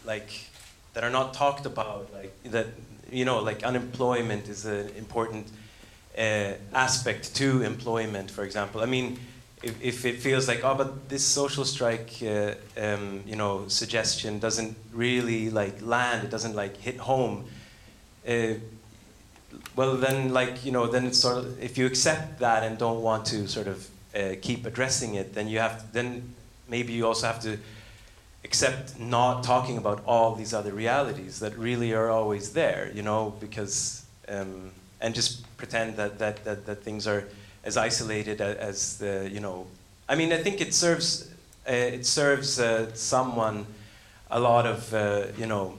[0.04, 0.46] like
[0.94, 2.66] that are not talked about like that
[3.10, 5.46] you know like unemployment is an important
[6.18, 8.80] uh, aspect to employment for example.
[8.80, 9.18] I mean
[9.62, 14.38] if, if it feels like oh but this social strike uh, um, you know suggestion
[14.38, 17.44] doesn't really like land it doesn't like hit home
[18.28, 18.54] uh,
[19.76, 23.02] well then like you know then it's sort of if you accept that and don't
[23.02, 26.34] want to sort of uh, keep addressing it then you have to, then
[26.68, 27.58] maybe you also have to
[28.44, 33.34] accept not talking about all these other realities that really are always there you know
[33.40, 34.70] because um,
[35.02, 37.24] and just pretend that, that, that, that things are
[37.64, 39.66] as isolated as, the you know
[40.08, 41.30] i mean i think it serves
[41.68, 43.66] uh, it serves uh, someone
[44.30, 45.74] a lot of uh, you know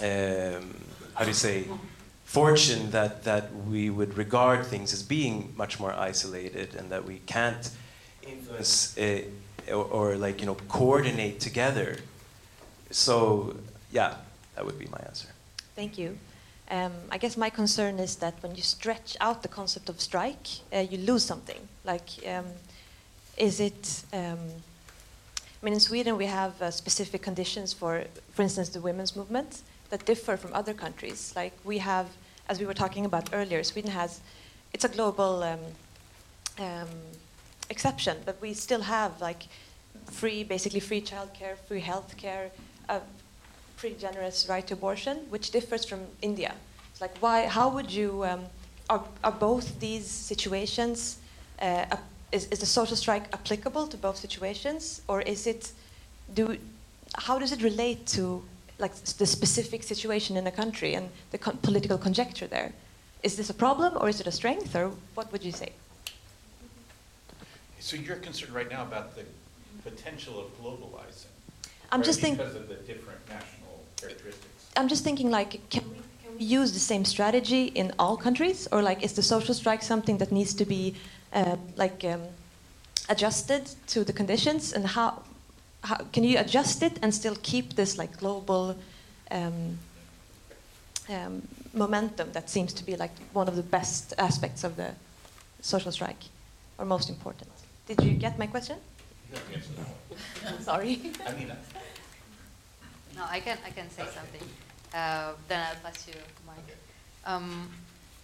[0.00, 0.74] um,
[1.14, 1.64] how do you say
[2.24, 7.20] fortune that, that we would regard things as being much more isolated and that we
[7.26, 7.70] can't
[8.22, 9.22] influence uh,
[9.68, 11.96] or, or, like you know coordinate together
[12.90, 13.56] so
[13.92, 14.16] yeah
[14.56, 15.28] that would be my answer
[15.74, 16.16] Thank you.
[16.70, 20.48] Um, I guess my concern is that when you stretch out the concept of strike,
[20.72, 21.68] uh, you lose something.
[21.84, 22.46] Like, um,
[23.36, 24.04] is it?
[24.12, 24.38] Um,
[25.64, 29.62] I mean, in Sweden we have uh, specific conditions for, for instance, the women's movement
[29.90, 31.32] that differ from other countries.
[31.34, 32.06] Like we have,
[32.48, 34.20] as we were talking about earlier, Sweden has,
[34.72, 35.60] it's a global um,
[36.58, 36.88] um,
[37.70, 39.44] exception, but we still have like
[40.10, 42.50] free, basically free childcare, free healthcare,
[42.88, 43.00] a
[43.84, 46.54] pretty generous right to abortion, which differs from India.
[46.90, 47.46] It's like why?
[47.46, 48.24] How would you?
[48.24, 48.46] Um,
[48.88, 51.18] are, are both these situations?
[51.60, 51.84] Uh,
[52.32, 55.72] is, is the social strike applicable to both situations, or is it?
[56.34, 56.56] Do
[57.26, 58.42] how does it relate to
[58.78, 62.72] like the specific situation in a country and the con- political conjecture there?
[63.22, 65.70] Is this a problem, or is it a strength, or what would you say?
[67.80, 69.24] So you're concerned right now about the
[69.82, 71.32] potential of globalizing?
[71.92, 72.06] I'm right?
[72.06, 73.63] just thinking Because of the different national
[74.04, 74.70] characteristics.
[74.76, 78.68] I'm just thinking like, can we, can we use the same strategy in all countries,
[78.72, 80.94] or like, is the social strike something that needs to be
[81.32, 82.22] uh, like um,
[83.08, 85.22] adjusted to the conditions, and how,
[85.82, 88.76] how can you adjust it and still keep this like global
[89.30, 89.78] um,
[91.08, 94.90] um, momentum that seems to be like one of the best aspects of the
[95.60, 96.24] social strike,
[96.78, 97.50] or most important?
[97.86, 98.76] Did you get my question?
[99.30, 100.62] You have to answer that one.
[100.62, 101.12] Sorry.
[101.26, 101.56] I mean, uh,
[103.16, 104.48] No, I can I can say something.
[104.92, 106.14] Uh, then I'll pass you
[106.46, 106.76] Mike.
[107.24, 107.68] Um,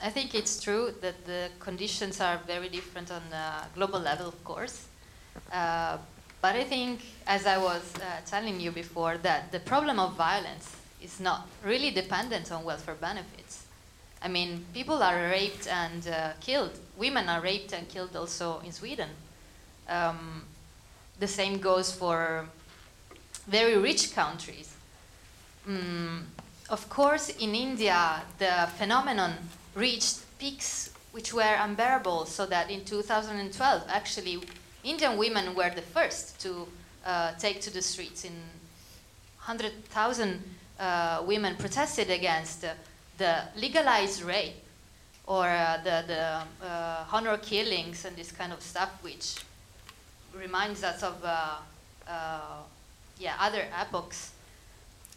[0.02, 4.44] I think it's true that the conditions are very different on a global level, of
[4.44, 4.86] course.
[5.52, 5.98] Uh,
[6.40, 10.74] but I think, as I was uh, telling you before, that the problem of violence
[11.02, 13.64] is not really dependent on welfare benefits.
[14.22, 16.78] I mean, people are raped and uh, killed.
[16.96, 19.08] Women are raped and killed also in Sweden.
[19.88, 20.44] Um,
[21.18, 22.46] the same goes for
[23.46, 24.69] very rich countries.
[25.70, 26.22] Mm,
[26.68, 29.34] of course, in India, the phenomenon
[29.74, 34.40] reached peaks which were unbearable, so that in 2012, actually,
[34.84, 36.66] Indian women were the first to
[37.04, 38.24] uh, take to the streets.
[38.24, 38.32] In
[39.44, 40.42] 100,000
[40.78, 42.74] uh, women protested against uh,
[43.18, 44.54] the legalized rape
[45.26, 49.36] or uh, the, the uh, honor killings and this kind of stuff, which
[50.34, 51.56] reminds us of uh,
[53.18, 54.32] yeah, other epochs.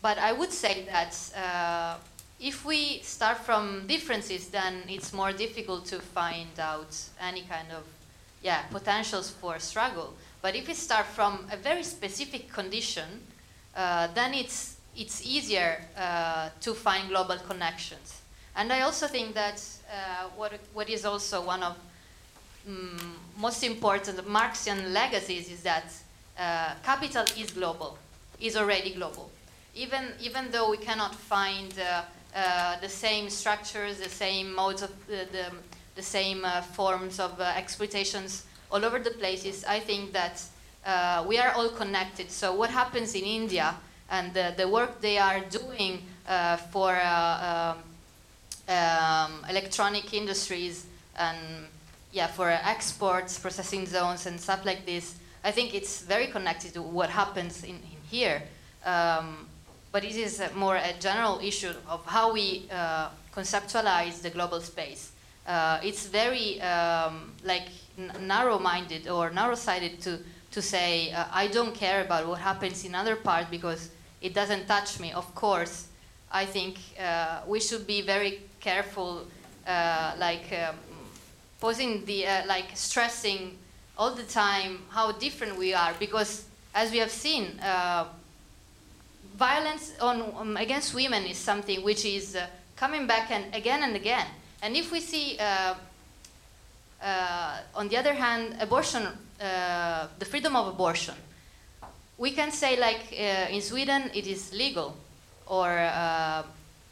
[0.03, 1.95] But I would say that uh,
[2.37, 7.83] if we start from differences, then it's more difficult to find out any kind of
[8.41, 10.13] yeah, potentials for struggle.
[10.41, 13.21] But if we start from a very specific condition,
[13.77, 18.21] uh, then it's, it's easier uh, to find global connections.
[18.57, 21.77] And I also think that uh, what, what is also one of
[22.69, 23.01] mm,
[23.37, 25.85] most important Marxian legacies is that
[26.37, 27.97] uh, capital is global,
[28.41, 29.31] is already global.
[29.75, 32.03] Even even though we cannot find uh,
[32.35, 35.45] uh, the same structures, the same modes of the the,
[35.95, 40.41] the same uh, forms of exploitations all over the places, I think that
[41.27, 42.31] we are all connected.
[42.31, 43.75] So what happens in India
[44.09, 46.01] and the, the work they are doing
[46.71, 47.77] for um,
[48.67, 50.85] um, electronic industries
[51.17, 51.37] and
[52.11, 55.15] yeah for exports, processing zones and stuff like this.
[55.43, 58.43] I think it's very connected to what happens in, in here.
[58.85, 59.47] Um,
[59.93, 65.11] but it is more a general issue of how we uh, conceptualize the global space.
[65.47, 67.67] Uh, it's very um, like
[68.19, 70.19] narrow-minded or narrow-sided to
[70.51, 73.89] to say uh, I don't care about what happens in other parts because
[74.21, 75.11] it doesn't touch me.
[75.11, 75.87] Of course,
[76.31, 79.25] I think uh, we should be very careful,
[79.67, 80.75] uh, like um,
[81.59, 83.57] posing the uh, like stressing
[83.97, 87.59] all the time how different we are because as we have seen
[89.37, 92.45] violence on, um, against women is something which is uh,
[92.75, 94.27] coming back and again and again.
[94.61, 95.73] And if we see, uh,
[97.01, 99.07] uh, on the other hand, abortion,
[99.41, 101.15] uh, the freedom of abortion,
[102.17, 104.95] we can say like uh, in Sweden it is legal,
[105.47, 105.69] or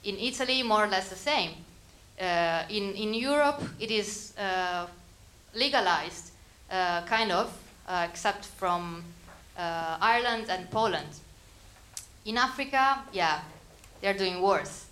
[0.03, 1.51] in Italy more or less the same.
[2.69, 4.33] in, in Europe it is
[5.53, 6.31] legalized,
[6.69, 7.53] kind of,
[8.03, 9.03] except from
[9.57, 11.07] Ireland and Poland.
[12.25, 13.41] In Africa, yeah,
[14.01, 14.85] they're doing worse.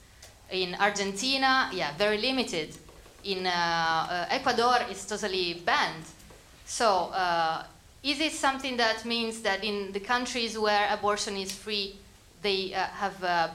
[0.51, 2.76] In Argentina, yeah, very limited.
[3.23, 6.06] In uh, uh, Ecuador, it's totally banned.
[6.65, 7.64] So, uh,
[8.01, 11.97] is it something that means that in the countries where abortion is free,
[12.41, 13.49] they uh, have uh,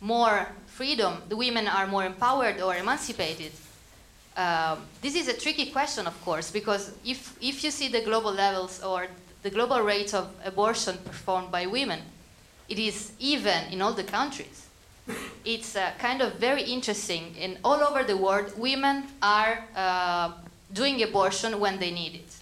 [0.00, 3.52] more freedom, the women are more empowered or emancipated?
[4.36, 8.32] Um, this is a tricky question, of course, because if, if you see the global
[8.32, 9.08] levels or
[9.42, 12.00] the global rate of abortion performed by women,
[12.70, 14.68] it is even in all the countries.
[15.44, 17.34] It's uh, kind of very interesting.
[17.36, 20.32] In all over the world, women are uh,
[20.72, 22.36] doing abortion when they need it.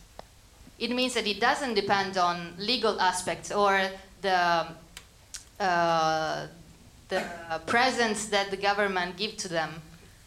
[0.79, 3.81] It means that it doesn't depend on legal aspects or
[4.21, 4.67] the
[5.59, 6.47] uh,
[7.09, 7.25] the
[7.67, 9.71] presence that the government give to them,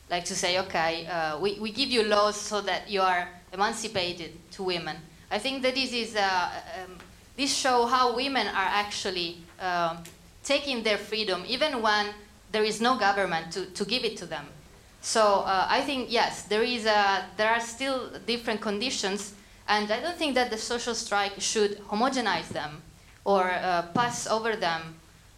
[0.10, 4.32] like to say, okay, uh, we, we give you laws so that you are emancipated
[4.52, 4.98] to women.
[5.30, 6.50] I think that this is uh,
[6.84, 6.98] um,
[7.38, 9.98] this show how women are actually um,
[10.44, 12.08] taking their freedom, even when
[12.52, 14.46] there is no government to, to give it to them.
[15.02, 19.34] So uh, I think yes, there is a, there are still different conditions,
[19.68, 22.82] and I don't think that the social strike should homogenize them
[23.24, 24.96] or uh, pass over them.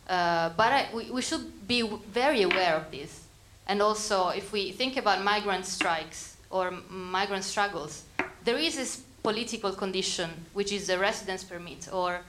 [0.07, 3.21] Uh, but I, we, we should be very aware of this.
[3.67, 8.03] And also, if we think about migrant strikes or migrant struggles,
[8.43, 12.21] there is this political condition, which is the residence permit or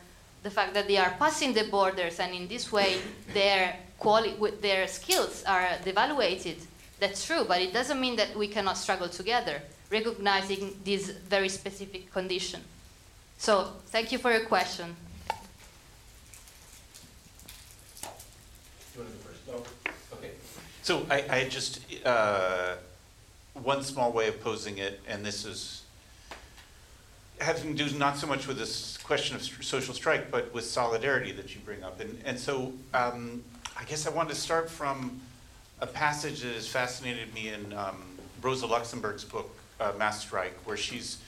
[0.45, 2.99] the fact that they are passing the borders and in this way
[3.33, 6.57] their quali- their skills are devaluated.
[7.01, 9.61] That's true, but it doesn't mean that we cannot struggle together,
[9.91, 12.61] recognizing this very specific condition.
[13.39, 14.95] So, thank you for your question.
[20.83, 22.75] So I, I just uh,
[23.55, 25.84] one small way of posing it, and this is
[27.41, 31.33] having to do not so much with this question of social strike, but with solidarity
[31.33, 32.01] that you bring up.
[32.01, 33.43] And, and so um,
[33.77, 35.21] I guess I wanted to start from
[35.81, 37.97] a passage that has fascinated me in um,
[38.41, 39.51] Rosa Luxemburg's book,
[39.81, 41.19] uh, Mass Strike, where she's,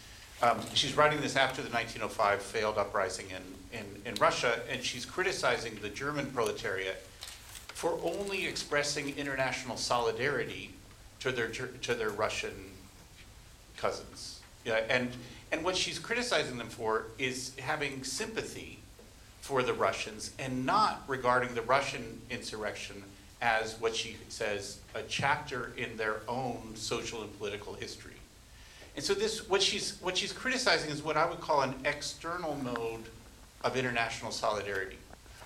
[0.42, 5.04] um, she's writing this after the 1905 failed uprising in, in, in Russia, and she's
[5.04, 7.04] criticizing the German proletariat
[7.68, 10.70] for only expressing international solidarity
[11.20, 12.54] to their, to their Russian
[13.76, 14.40] cousins.
[14.64, 15.10] Yeah, and
[15.56, 18.78] and what she's criticizing them for is having sympathy
[19.40, 23.02] for the Russians and not regarding the Russian insurrection
[23.40, 28.12] as what she says a chapter in their own social and political history.
[28.96, 32.54] And so this what she's what she's criticizing is what I would call an external
[32.56, 33.04] mode
[33.64, 34.98] of international solidarity,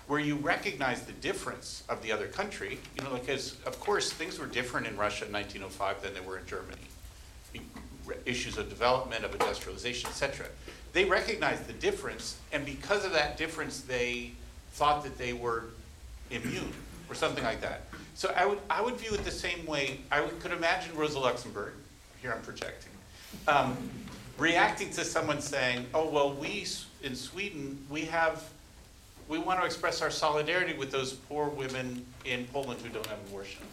[0.07, 4.39] where you recognize the difference of the other country, you know, because of course things
[4.39, 6.90] were different in Russia in 1905 than they were in Germany
[8.25, 10.47] issues of development, of industrialization, et cetera.
[10.93, 14.31] They recognized the difference, and because of that difference, they
[14.73, 15.65] thought that they were
[16.29, 16.73] immune
[17.09, 17.81] or something like that.
[18.15, 19.99] So I would, I would view it the same way.
[20.11, 21.73] I would, could imagine Rosa Luxemburg,
[22.21, 22.91] here I'm projecting,
[23.47, 23.77] um,
[24.37, 26.65] reacting to someone saying, oh, well, we
[27.03, 28.43] in Sweden, we have,
[29.27, 33.17] we want to express our solidarity with those poor women in Poland who don't have
[33.27, 33.63] abortion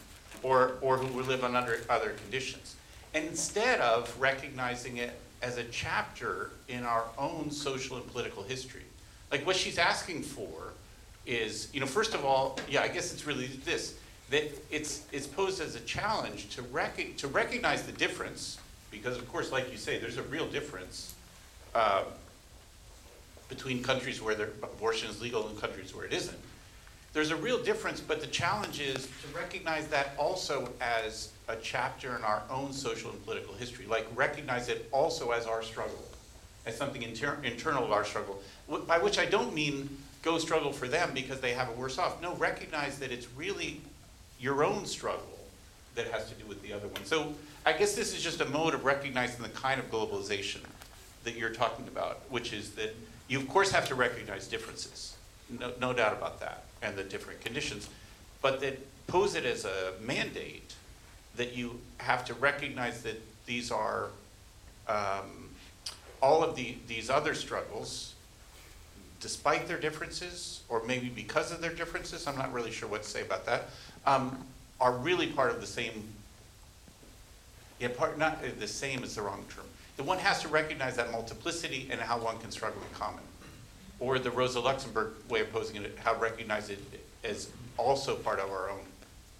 [0.43, 2.77] or, or who live under other conditions
[3.27, 8.83] instead of recognizing it as a chapter in our own social and political history.
[9.31, 10.73] Like what she's asking for
[11.27, 13.99] is, you know, first of all, yeah, I guess it's really this,
[14.31, 18.59] that it's, it's posed as a challenge to rec- to recognize the difference,
[18.91, 21.15] because of course, like you say, there's a real difference
[21.75, 22.05] uh,
[23.49, 26.39] between countries where abortion is legal and countries where it isn't.
[27.19, 32.15] There's a real difference, but the challenge is to recognize that also as a chapter
[32.15, 36.01] in our own social and political history, like recognize it also as our struggle,
[36.65, 38.41] as something inter- internal of our struggle,
[38.87, 42.23] by which I don't mean go struggle for them because they have it worse off.
[42.23, 43.81] No, recognize that it's really
[44.39, 45.41] your own struggle
[45.97, 47.05] that has to do with the other one.
[47.05, 47.35] So
[47.67, 50.61] I guess this is just a mode of recognizing the kind of globalization
[51.25, 52.95] that you're talking about, which is that
[53.27, 55.17] you of course have to recognize differences,
[55.51, 57.89] no, no doubt about that, and the different conditions,
[58.43, 60.75] but that pose it as a mandate
[61.37, 64.09] that you have to recognize that these are
[64.89, 65.51] um,
[66.21, 68.15] all of the, these other struggles,
[69.21, 73.09] despite their differences, or maybe because of their differences, I'm not really sure what to
[73.09, 73.71] say about that,
[74.07, 74.45] um,
[74.81, 76.05] are really part of the same
[77.79, 79.65] yeah, part, not, the same is the wrong term.
[79.97, 83.23] The one has to recognize that multiplicity and how one can struggle in common.
[84.01, 86.79] Or the Rosa Luxemburg way of posing it, how recognize it
[87.25, 88.81] as also part of our own,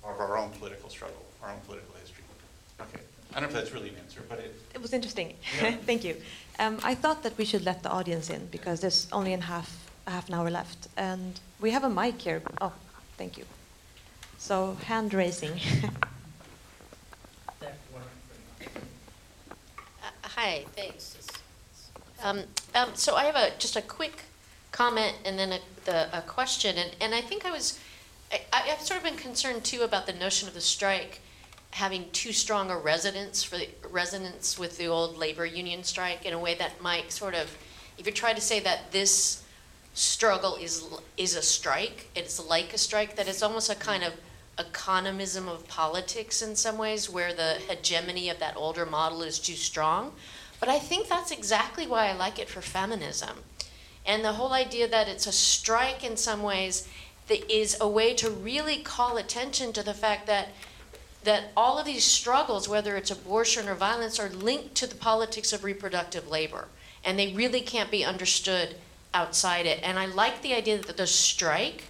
[0.05, 2.25] of our own political struggle, our own political history.
[2.81, 5.35] Okay, I don't know if that's really an answer, but it, It was interesting.
[5.63, 5.73] Yeah.
[5.87, 6.17] Thank you.
[6.59, 9.89] Um, I thought that we should let the audience in because there's only in half
[10.07, 12.43] a half an hour left, and we have a mic here.
[12.61, 12.73] Oh,
[13.17, 13.45] thank you.
[14.39, 15.61] So hand raising.
[17.61, 17.67] Uh,
[20.23, 21.17] Hi, thanks.
[22.23, 22.43] Um,
[22.75, 24.23] um, So I have a, just a quick
[24.73, 26.77] comment and then a, the, a question.
[26.77, 27.79] And, and I think I was,
[28.33, 31.21] I, I've sort of been concerned too about the notion of the strike
[31.71, 36.33] having too strong a resonance for the resonance with the old labor union strike in
[36.33, 37.57] a way that might sort of,
[37.99, 39.45] if you try to say that this
[39.95, 40.85] struggle is,
[41.17, 44.15] is a strike, it's like a strike, that it's almost a kind of
[44.57, 49.55] economism of politics in some ways, where the hegemony of that older model is too
[49.55, 50.13] strong.
[50.61, 53.39] But I think that's exactly why I like it for feminism.
[54.09, 56.89] And the whole idea that it's a strike in some ways
[57.29, 60.49] that is a way to really call attention to the fact that
[61.25, 65.53] that all of these struggles, whether it's abortion or violence, are linked to the politics
[65.53, 66.69] of reproductive labor.
[67.05, 68.77] And they really can't be understood
[69.13, 69.81] outside it.
[69.83, 71.85] And I like the idea that the strike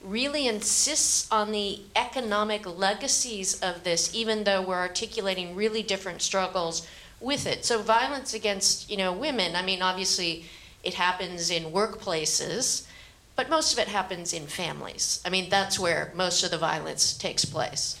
[0.00, 6.86] really insists on the economic legacies of this, even though we're articulating really different struggles
[7.18, 7.64] with it.
[7.64, 10.44] So violence against, you know, women, I mean, obviously
[10.86, 12.86] it happens in workplaces,
[13.34, 15.20] but most of it happens in families.
[15.26, 18.00] I mean, that's where most of the violence takes place.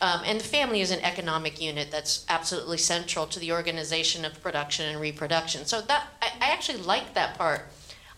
[0.00, 4.42] Um, and the family is an economic unit that's absolutely central to the organization of
[4.42, 5.64] production and reproduction.
[5.64, 7.62] So that I, I actually like that part.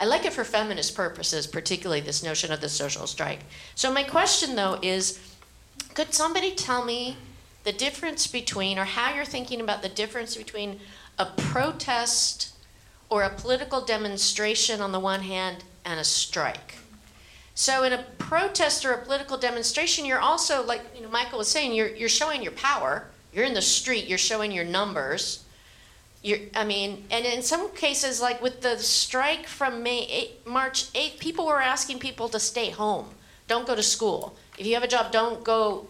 [0.01, 3.41] I like it for feminist purposes, particularly this notion of the social strike.
[3.75, 5.21] So my question though is,
[5.95, 7.17] could somebody tell me
[7.65, 10.81] the difference between, or how you're thinking about the difference between
[11.19, 12.56] a protest
[13.09, 16.77] or a political demonstration on the one hand and a strike?
[17.55, 21.49] So in a protest or a political demonstration, you're also, like you know, Michael was
[21.49, 23.07] saying, you're, you're showing your power.
[23.33, 25.45] You're in the street, you're showing your numbers.
[26.23, 30.93] You're, I mean, and in some cases, like with the strike from May 8, March
[30.93, 33.11] 8th, people were asking people to stay home.
[33.49, 34.37] Don't go to school.
[34.59, 35.89] If you have a job, don't go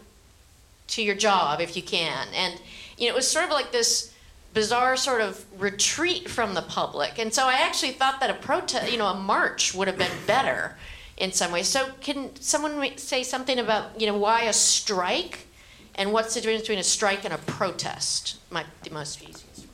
[0.88, 2.28] to your job if you can.
[2.34, 2.60] And,
[2.98, 4.12] you know, it was sort of like this
[4.56, 7.18] bizarre sort of retreat from the public.
[7.18, 10.16] And so I actually thought that a protest, you know, a march would have been
[10.26, 10.78] better
[11.18, 11.68] in some ways.
[11.68, 15.46] So can someone say something about, you know, why a strike
[15.94, 18.38] and what's the difference between a strike and a protest?
[18.50, 19.66] Might be most easiest.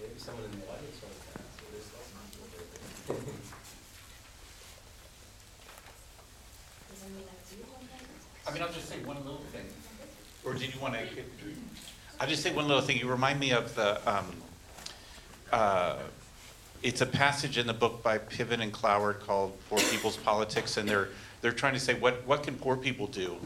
[0.00, 1.86] Maybe someone in the audience wants to answer this.
[8.48, 9.66] I mean, I'll just say one little thing.
[10.44, 11.00] Or did you want to?
[12.18, 12.98] I'll just say one little thing.
[12.98, 14.24] You remind me of the, um,
[15.52, 15.96] uh,
[16.82, 20.88] it's a passage in the book by Piven and Cloward called Poor People's Politics, and
[20.88, 21.08] they're,
[21.42, 23.36] they're trying to say, what, what can poor people do?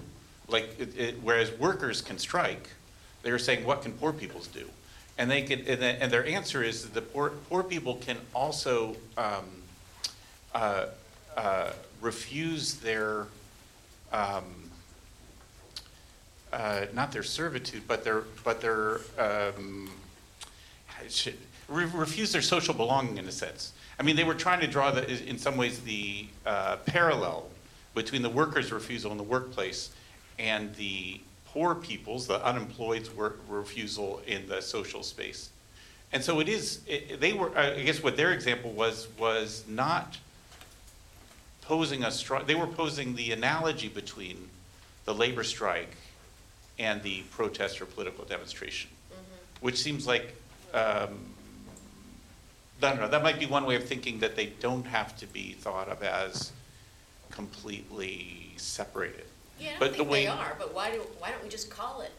[0.47, 2.69] Like, it, it, whereas workers can strike,
[3.23, 4.69] they were saying, what can poor people do?
[5.19, 8.19] And they can, and, the- and their answer is that the poor, poor people can
[8.35, 9.45] also, um,
[10.55, 10.87] uh,
[11.37, 13.27] uh, refuse their,
[14.13, 14.45] um,
[16.53, 19.91] uh, not their servitude, but their, but their, um,
[21.09, 21.37] should,
[21.69, 23.73] re- refuse their social belonging in a sense.
[23.99, 27.49] I mean, they were trying to draw the, in some ways, the uh, parallel
[27.95, 29.91] between the workers' refusal in the workplace
[30.39, 35.51] and the poor people's, the unemployed's work, refusal in the social space.
[36.13, 40.19] And so it is, it, they were, I guess what their example was, was not
[41.63, 44.49] posing a strong, they were posing the analogy between
[45.05, 45.97] the labor strike
[46.81, 48.91] and the protest or political demonstration,
[49.61, 50.35] which seems like,
[50.73, 51.19] um,
[52.83, 55.27] I don't know, that might be one way of thinking that they don't have to
[55.27, 56.53] be thought of as
[57.31, 59.27] completely separated.
[59.61, 61.51] Yeah, I But don't the think way- they are, but why do, why don't we
[61.51, 62.13] just call it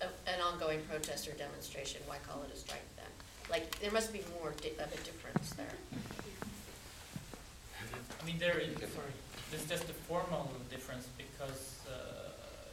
[0.00, 2.00] a, an ongoing protest or demonstration?
[2.06, 3.04] Why call it a strike then?
[3.50, 5.76] Like, there must be more di- of a difference there.
[8.20, 9.12] I mean, there is, sorry,
[9.50, 12.30] there's just a formal difference because uh,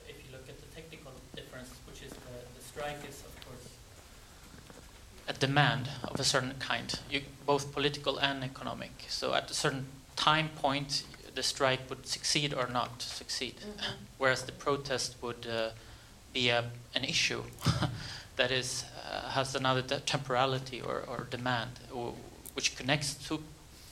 [0.08, 3.68] if you look at the technical difference, which is the, the strike is of course
[5.28, 8.92] a demand of a certain kind, you, both political and economic.
[9.08, 9.86] So at a certain
[10.16, 11.04] time point,
[11.34, 13.94] the strike would succeed or not succeed, Mhm.
[14.18, 15.70] whereas the protest would uh,
[16.34, 17.44] be a, an issue
[18.36, 22.14] that is uh, has another de- temporality or, or demand, w-
[22.54, 23.42] which connects to,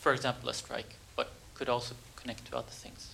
[0.01, 3.10] for example, a strike, but could also connect to other things.